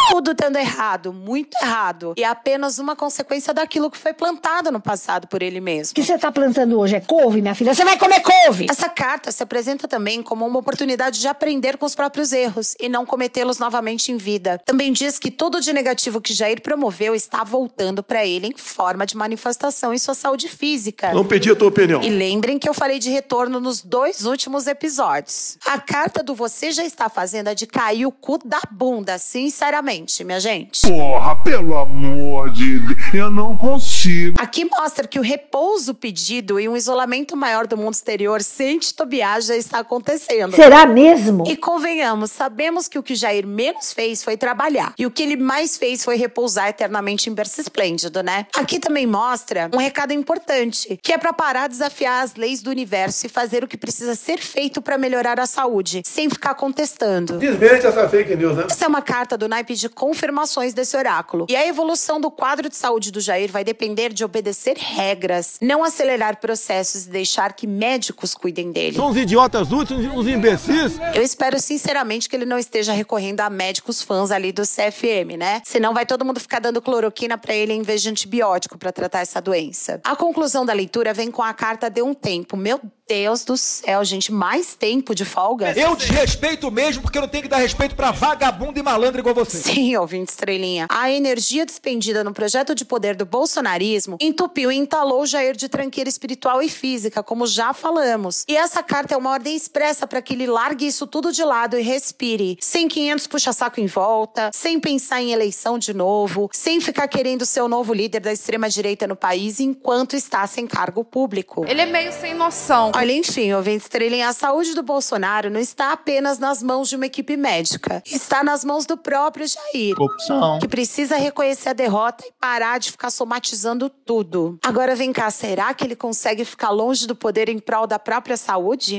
Tudo 0.08 0.34
dando 0.34 0.56
errado, 0.56 1.12
muito 1.12 1.56
errado. 1.62 2.14
E 2.16 2.24
é 2.24 2.26
apenas 2.26 2.78
uma 2.78 2.96
consequência 2.96 3.52
daquilo 3.52 3.90
que 3.90 3.98
foi 3.98 4.12
plantado 4.12 4.70
no 4.70 4.80
passado 4.80 5.26
por 5.26 5.42
ele 5.42 5.60
mesmo. 5.60 5.92
O 5.92 5.94
que 5.94 6.02
você 6.02 6.18
tá 6.18 6.32
plantando 6.32 6.78
hoje 6.78 6.96
é 6.96 7.00
couve, 7.00 7.42
minha 7.42 7.54
filha? 7.54 7.74
Você 7.74 7.84
vai 7.84 7.98
comer 7.98 8.20
couve! 8.20 8.66
Essa 8.70 8.88
carta 8.88 9.30
se 9.30 9.42
apresenta 9.42 9.86
também 9.86 10.22
como 10.22 10.46
uma 10.46 10.58
oportunidade 10.58 11.20
de 11.20 11.28
aprender 11.28 11.76
com 11.76 11.84
os 11.84 11.94
próprios 11.94 12.32
erros 12.32 12.74
e 12.80 12.88
não 12.88 13.04
cometê-los 13.04 13.58
novamente 13.58 14.10
em 14.10 14.16
vida. 14.16 14.60
Também 14.64 14.92
diz 14.92 15.18
que 15.18 15.30
tudo 15.30 15.60
de 15.60 15.72
negativo 15.72 16.20
que 16.20 16.32
Jair 16.32 16.62
promoveu 16.62 17.14
está 17.14 17.44
voltando 17.44 18.02
para 18.02 18.24
ele 18.26 18.48
em 18.48 18.56
forma 18.56 19.04
de 19.04 19.16
manifestação 19.16 19.92
em 19.92 19.98
sua 19.98 20.14
saúde 20.14 20.48
física. 20.48 21.12
Não 21.12 21.24
pedi 21.24 21.50
a 21.50 21.56
tua 21.56 21.68
opinião. 21.68 22.02
E 22.02 22.08
lembrem 22.08 22.58
que 22.58 22.68
eu 22.68 22.74
falei 22.74 22.98
de 22.98 23.10
retorno 23.10 23.60
nos 23.60 23.82
dois 23.82 24.24
últimos 24.24 24.66
episódios. 24.66 25.58
A 25.66 25.78
carta 25.78 26.22
do 26.22 26.34
você 26.34 26.70
já 26.72 26.84
está 26.84 27.08
fazendo 27.08 27.48
é 27.48 27.54
de 27.54 27.66
cair 27.66 28.06
o 28.06 28.12
cu 28.12 28.38
da 28.44 28.60
bunda, 28.70 29.18
sinceramente, 29.18 29.97
minha 30.24 30.40
gente. 30.40 30.82
Porra, 30.82 31.36
pelo 31.36 31.76
amor 31.76 32.50
de 32.50 32.78
Deus, 32.78 33.14
eu 33.14 33.30
não 33.30 33.56
consigo. 33.56 34.36
Aqui 34.40 34.64
mostra 34.64 35.06
que 35.06 35.18
o 35.18 35.22
repouso 35.22 35.94
pedido 35.94 36.60
e 36.60 36.68
um 36.68 36.76
isolamento 36.76 37.36
maior 37.36 37.66
do 37.66 37.76
mundo 37.76 37.94
exterior 37.94 38.42
sem 38.42 38.78
titubear 38.78 39.40
já 39.40 39.56
está 39.56 39.78
acontecendo. 39.80 40.54
Será 40.54 40.86
mesmo? 40.86 41.44
E 41.46 41.56
convenhamos, 41.56 42.30
sabemos 42.30 42.88
que 42.88 42.98
o 42.98 43.02
que 43.02 43.14
Jair 43.14 43.46
menos 43.46 43.92
fez 43.92 44.22
foi 44.22 44.36
trabalhar. 44.36 44.92
E 44.98 45.06
o 45.06 45.10
que 45.10 45.22
ele 45.22 45.36
mais 45.36 45.76
fez 45.76 46.04
foi 46.04 46.16
repousar 46.16 46.68
eternamente 46.68 47.30
em 47.30 47.34
berço 47.34 47.60
esplêndido, 47.60 48.22
né? 48.22 48.46
Aqui 48.54 48.78
também 48.78 49.06
mostra 49.06 49.70
um 49.72 49.78
recado 49.78 50.12
importante, 50.12 50.98
que 51.02 51.12
é 51.12 51.18
para 51.18 51.32
parar 51.32 51.68
de 51.68 51.78
desafiar 51.78 52.24
as 52.24 52.34
leis 52.34 52.62
do 52.62 52.70
universo 52.70 53.26
e 53.26 53.28
fazer 53.28 53.62
o 53.64 53.68
que 53.68 53.76
precisa 53.76 54.14
ser 54.14 54.38
feito 54.38 54.82
para 54.82 54.98
melhorar 54.98 55.38
a 55.40 55.46
saúde, 55.46 56.02
sem 56.04 56.28
ficar 56.28 56.54
contestando. 56.54 57.38
Desmente 57.38 57.86
essa 57.86 58.08
fake 58.08 58.34
news, 58.36 58.56
né? 58.56 58.66
Essa 58.70 58.84
é 58.84 58.88
uma 58.88 59.02
carta 59.02 59.36
do 59.36 59.48
naipe 59.48 59.74
de 59.74 59.87
confirmações 59.88 60.74
desse 60.74 60.96
oráculo. 60.96 61.46
E 61.48 61.56
a 61.56 61.66
evolução 61.66 62.20
do 62.20 62.30
quadro 62.30 62.68
de 62.68 62.76
saúde 62.76 63.10
do 63.10 63.20
Jair 63.20 63.50
vai 63.50 63.64
depender 63.64 64.12
de 64.12 64.24
obedecer 64.24 64.76
regras, 64.76 65.58
não 65.60 65.82
acelerar 65.84 66.40
processos 66.40 67.06
e 67.06 67.10
deixar 67.10 67.52
que 67.52 67.66
médicos 67.66 68.34
cuidem 68.34 68.72
dele. 68.72 68.96
São 68.96 69.08
uns 69.08 69.16
idiotas 69.16 69.72
úteis, 69.72 70.00
uns 70.12 70.26
imbecis. 70.26 70.98
Eu 71.14 71.22
espero 71.22 71.60
sinceramente 71.60 72.28
que 72.28 72.36
ele 72.36 72.46
não 72.46 72.58
esteja 72.58 72.92
recorrendo 72.92 73.40
a 73.40 73.50
médicos 73.50 74.02
fãs 74.02 74.30
ali 74.30 74.52
do 74.52 74.62
CFM, 74.62 75.36
né? 75.38 75.62
Senão 75.64 75.94
vai 75.94 76.06
todo 76.06 76.24
mundo 76.24 76.40
ficar 76.40 76.60
dando 76.60 76.80
cloroquina 76.80 77.36
pra 77.38 77.54
ele 77.54 77.72
em 77.72 77.82
vez 77.82 78.02
de 78.02 78.08
antibiótico 78.08 78.78
pra 78.78 78.92
tratar 78.92 79.20
essa 79.20 79.40
doença. 79.40 80.00
A 80.04 80.16
conclusão 80.16 80.64
da 80.64 80.72
leitura 80.72 81.12
vem 81.14 81.30
com 81.30 81.42
a 81.42 81.52
carta 81.52 81.88
de 81.88 82.02
um 82.02 82.14
tempo. 82.14 82.56
Meu 82.56 82.80
Deus 83.08 83.42
do 83.42 83.56
céu, 83.56 84.04
gente, 84.04 84.30
mais 84.30 84.74
tempo 84.74 85.14
de 85.14 85.24
folga? 85.24 85.72
Eu 85.72 85.96
te 85.96 86.12
respeito 86.12 86.70
mesmo 86.70 87.00
porque 87.00 87.16
eu 87.16 87.22
não 87.22 87.28
tenho 87.28 87.44
que 87.44 87.48
dar 87.48 87.56
respeito 87.56 87.96
pra 87.96 88.10
vagabundo 88.10 88.78
e 88.78 88.82
malandro 88.82 89.20
igual 89.20 89.34
você. 89.34 89.56
Sim, 89.56 89.96
ouvinte 89.96 90.30
estrelinha. 90.30 90.86
A 90.90 91.10
energia 91.10 91.64
despendida 91.64 92.22
no 92.22 92.34
projeto 92.34 92.74
de 92.74 92.84
poder 92.84 93.16
do 93.16 93.24
bolsonarismo 93.24 94.18
entupiu 94.20 94.70
e 94.70 94.76
entalou 94.76 95.24
Jair 95.24 95.56
de 95.56 95.70
tranqueira 95.70 96.10
espiritual 96.10 96.60
e 96.60 96.68
física, 96.68 97.22
como 97.22 97.46
já 97.46 97.72
falamos. 97.72 98.44
E 98.46 98.54
essa 98.54 98.82
carta 98.82 99.14
é 99.14 99.16
uma 99.16 99.30
ordem 99.30 99.56
expressa 99.56 100.06
para 100.06 100.20
que 100.20 100.34
ele 100.34 100.46
largue 100.46 100.86
isso 100.86 101.06
tudo 101.06 101.32
de 101.32 101.42
lado 101.42 101.78
e 101.78 101.82
respire, 101.82 102.58
sem 102.60 102.88
500 102.88 103.26
puxa-saco 103.26 103.80
em 103.80 103.86
volta, 103.86 104.50
sem 104.52 104.78
pensar 104.78 105.22
em 105.22 105.32
eleição 105.32 105.78
de 105.78 105.94
novo, 105.94 106.50
sem 106.52 106.78
ficar 106.78 107.08
querendo 107.08 107.46
ser 107.46 107.62
o 107.62 107.68
novo 107.68 107.94
líder 107.94 108.20
da 108.20 108.34
extrema-direita 108.34 109.06
no 109.06 109.16
país 109.16 109.60
enquanto 109.60 110.14
está 110.14 110.46
sem 110.46 110.66
cargo 110.66 111.02
público. 111.02 111.64
Ele 111.66 111.80
é 111.80 111.86
meio 111.86 112.12
sem 112.12 112.34
noção. 112.34 112.92
Olha, 112.98 113.12
enfim, 113.12 113.52
ouvinte 113.52 113.84
estrelinha, 113.84 114.28
a 114.28 114.32
saúde 114.32 114.74
do 114.74 114.82
Bolsonaro 114.82 115.48
não 115.48 115.60
está 115.60 115.92
apenas 115.92 116.40
nas 116.40 116.60
mãos 116.60 116.88
de 116.88 116.96
uma 116.96 117.06
equipe 117.06 117.36
médica. 117.36 118.02
Está 118.04 118.42
nas 118.42 118.64
mãos 118.64 118.86
do 118.86 118.96
próprio 118.96 119.46
Jair. 119.46 119.94
Opção. 119.96 120.58
Que 120.58 120.66
precisa 120.66 121.16
reconhecer 121.16 121.68
a 121.68 121.72
derrota 121.72 122.24
e 122.26 122.32
parar 122.40 122.78
de 122.78 122.90
ficar 122.90 123.10
somatizando 123.10 123.88
tudo. 123.88 124.58
Agora 124.64 124.96
vem 124.96 125.12
cá, 125.12 125.30
será 125.30 125.72
que 125.74 125.84
ele 125.84 125.94
consegue 125.94 126.44
ficar 126.44 126.70
longe 126.70 127.06
do 127.06 127.14
poder 127.14 127.48
em 127.48 127.60
prol 127.60 127.86
da 127.86 128.00
própria 128.00 128.36
saúde? 128.36 128.98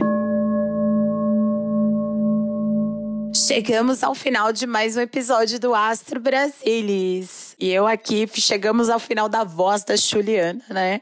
Chegamos 3.34 4.04
ao 4.04 4.16
final 4.16 4.52
de 4.52 4.66
mais 4.66 4.98
um 4.98 5.02
episódio 5.02 5.60
do 5.60 5.76
Astro 5.76 6.20
Brasilis. 6.20 7.56
E 7.60 7.70
eu 7.70 7.86
aqui 7.86 8.28
chegamos 8.34 8.90
ao 8.90 9.00
final 9.00 9.30
da 9.30 9.44
voz 9.44 9.84
da 9.84 9.96
Juliana, 9.96 10.64
né? 10.70 11.02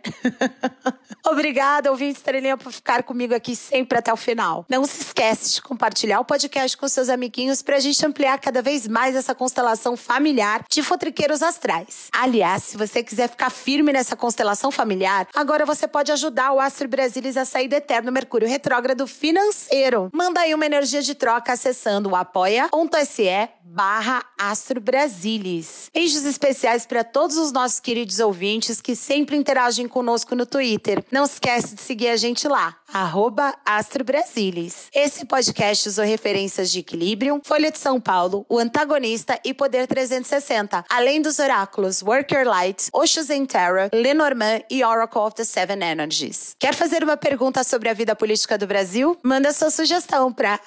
Obrigada, 1.26 1.92
ouvinte 1.92 2.18
estrelinha, 2.18 2.58
por 2.58 2.72
ficar 2.72 3.04
comigo 3.04 3.36
aqui 3.36 3.56
sempre 3.56 3.98
até 3.98 4.14
o 4.14 4.18
final. 4.18 4.66
Não 4.70 4.86
se 4.86 5.02
esquece 5.02 5.56
de 5.56 5.62
compartilhar 5.62 6.22
o 6.22 6.26
podcast 6.26 6.78
com 6.78 6.88
seus 6.88 7.10
amiguinhos 7.10 7.62
pra 7.62 7.80
gente 7.80 8.06
ampliar 8.06 8.40
cada 8.40 8.62
vez 8.62 8.88
mais 8.88 9.16
essa 9.16 9.36
constelação 9.36 9.98
familiar 9.98 10.64
de 10.70 10.82
fotriqueiros 10.82 11.42
astrais. 11.42 12.08
Aliás, 12.14 12.64
se 12.64 12.78
você 12.78 13.04
quiser 13.04 13.30
ficar 13.30 13.50
firme 13.50 13.92
nessa 13.92 14.16
constelação 14.16 14.72
familiar, 14.72 15.28
agora 15.36 15.66
você 15.66 15.86
pode 15.86 16.12
ajudar 16.14 16.54
o 16.54 16.60
Astro 16.62 16.88
Brasilis 16.88 17.36
a 17.36 17.44
sair 17.46 17.68
do 17.68 17.76
eterno 17.76 18.12
Mercúrio 18.12 18.48
retrógrado 18.48 19.06
financeiro. 19.06 20.10
Manda 20.14 20.42
aí 20.42 20.54
uma 20.54 20.66
energia 20.66 21.02
de 21.02 21.14
troca 21.14 21.52
acessando 21.52 22.10
o 22.10 22.17
apoia.se 22.20 23.50
barra 23.68 24.24
Astro 24.38 24.80
Brasilis. 24.80 25.90
Beijos 25.94 26.24
especiais 26.26 26.86
para 26.86 27.04
todos 27.04 27.38
os 27.38 27.52
nossos 27.52 27.80
queridos 27.80 28.20
ouvintes 28.20 28.80
que 28.82 28.96
sempre 28.96 29.36
interagem 29.36 29.88
conosco 29.88 30.36
no 30.36 30.46
Twitter. 30.46 31.04
Não 31.12 31.26
esquece 31.26 31.76
de 31.76 31.82
seguir 31.82 32.08
a 32.08 32.16
gente 32.16 32.48
lá, 32.48 32.76
arroba 32.94 33.54
Astro 33.66 34.04
Brasilis. 34.04 34.88
Esse 34.94 35.26
podcast 35.26 35.90
usou 35.90 36.06
referências 36.06 36.72
de 36.72 36.80
Equilibrium, 36.80 37.42
Folha 37.44 37.72
de 37.72 37.78
São 37.78 38.00
Paulo, 38.00 38.46
O 38.50 38.58
Antagonista 38.58 39.40
e 39.44 39.54
Poder 39.54 39.86
360, 39.86 40.86
além 40.90 41.22
dos 41.22 41.38
oráculos 41.38 42.02
Worker 42.02 42.48
Light, 42.48 42.90
Oshus 42.94 43.30
in 43.30 43.46
Terra, 43.46 43.90
Lenormand 43.94 44.62
e 44.72 44.84
Oracle 44.84 45.22
of 45.22 45.36
the 45.36 45.44
Seven 45.44 45.84
Energies. 45.84 46.56
Quer 46.58 46.74
fazer 46.74 47.04
uma 47.04 47.18
pergunta 47.18 47.64
sobre 47.64 47.90
a 47.90 47.94
vida 47.94 48.16
política 48.16 48.58
do 48.58 48.66
Brasil? 48.66 49.18
Manda 49.22 49.52
sua 49.52 49.70
sugestão 49.70 50.32
para 50.32 50.60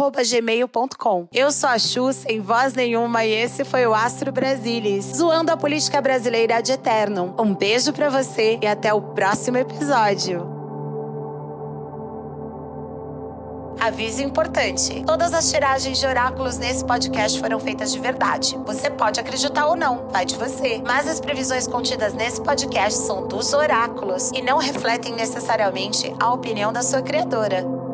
astrobrasilis.gmail.com. 0.00 1.28
Eu 1.32 1.52
sou 1.52 1.68
a 1.68 1.78
Chu, 1.78 2.12
sem 2.12 2.40
voz 2.40 2.72
nenhuma, 2.74 3.24
e 3.24 3.32
esse 3.32 3.64
foi 3.64 3.86
o 3.86 3.94
Astro 3.94 4.32
Brasilis, 4.32 5.04
zoando 5.04 5.52
a 5.52 5.56
política 5.56 6.00
brasileira 6.00 6.62
de 6.62 6.72
eterno. 6.72 7.34
Um 7.38 7.54
beijo 7.54 7.92
para 7.92 8.08
você 8.08 8.58
e 8.62 8.66
até 8.66 8.92
o 8.94 9.02
próximo 9.02 9.58
episódio. 9.58 10.58
Aviso 13.78 14.22
importante: 14.22 15.02
todas 15.06 15.32
as 15.32 15.50
tiragens 15.50 15.98
de 15.98 16.06
oráculos 16.06 16.58
nesse 16.58 16.84
podcast 16.84 17.38
foram 17.40 17.58
feitas 17.58 17.92
de 17.92 17.98
verdade. 17.98 18.58
Você 18.66 18.90
pode 18.90 19.18
acreditar 19.18 19.66
ou 19.66 19.76
não, 19.76 20.08
vai 20.08 20.26
de 20.26 20.36
você. 20.36 20.82
Mas 20.86 21.08
as 21.08 21.18
previsões 21.18 21.66
contidas 21.66 22.12
nesse 22.12 22.42
podcast 22.42 22.98
são 23.00 23.26
dos 23.26 23.54
oráculos 23.54 24.30
e 24.32 24.42
não 24.42 24.58
refletem 24.58 25.14
necessariamente 25.14 26.14
a 26.20 26.32
opinião 26.32 26.72
da 26.72 26.82
sua 26.82 27.00
criadora. 27.00 27.89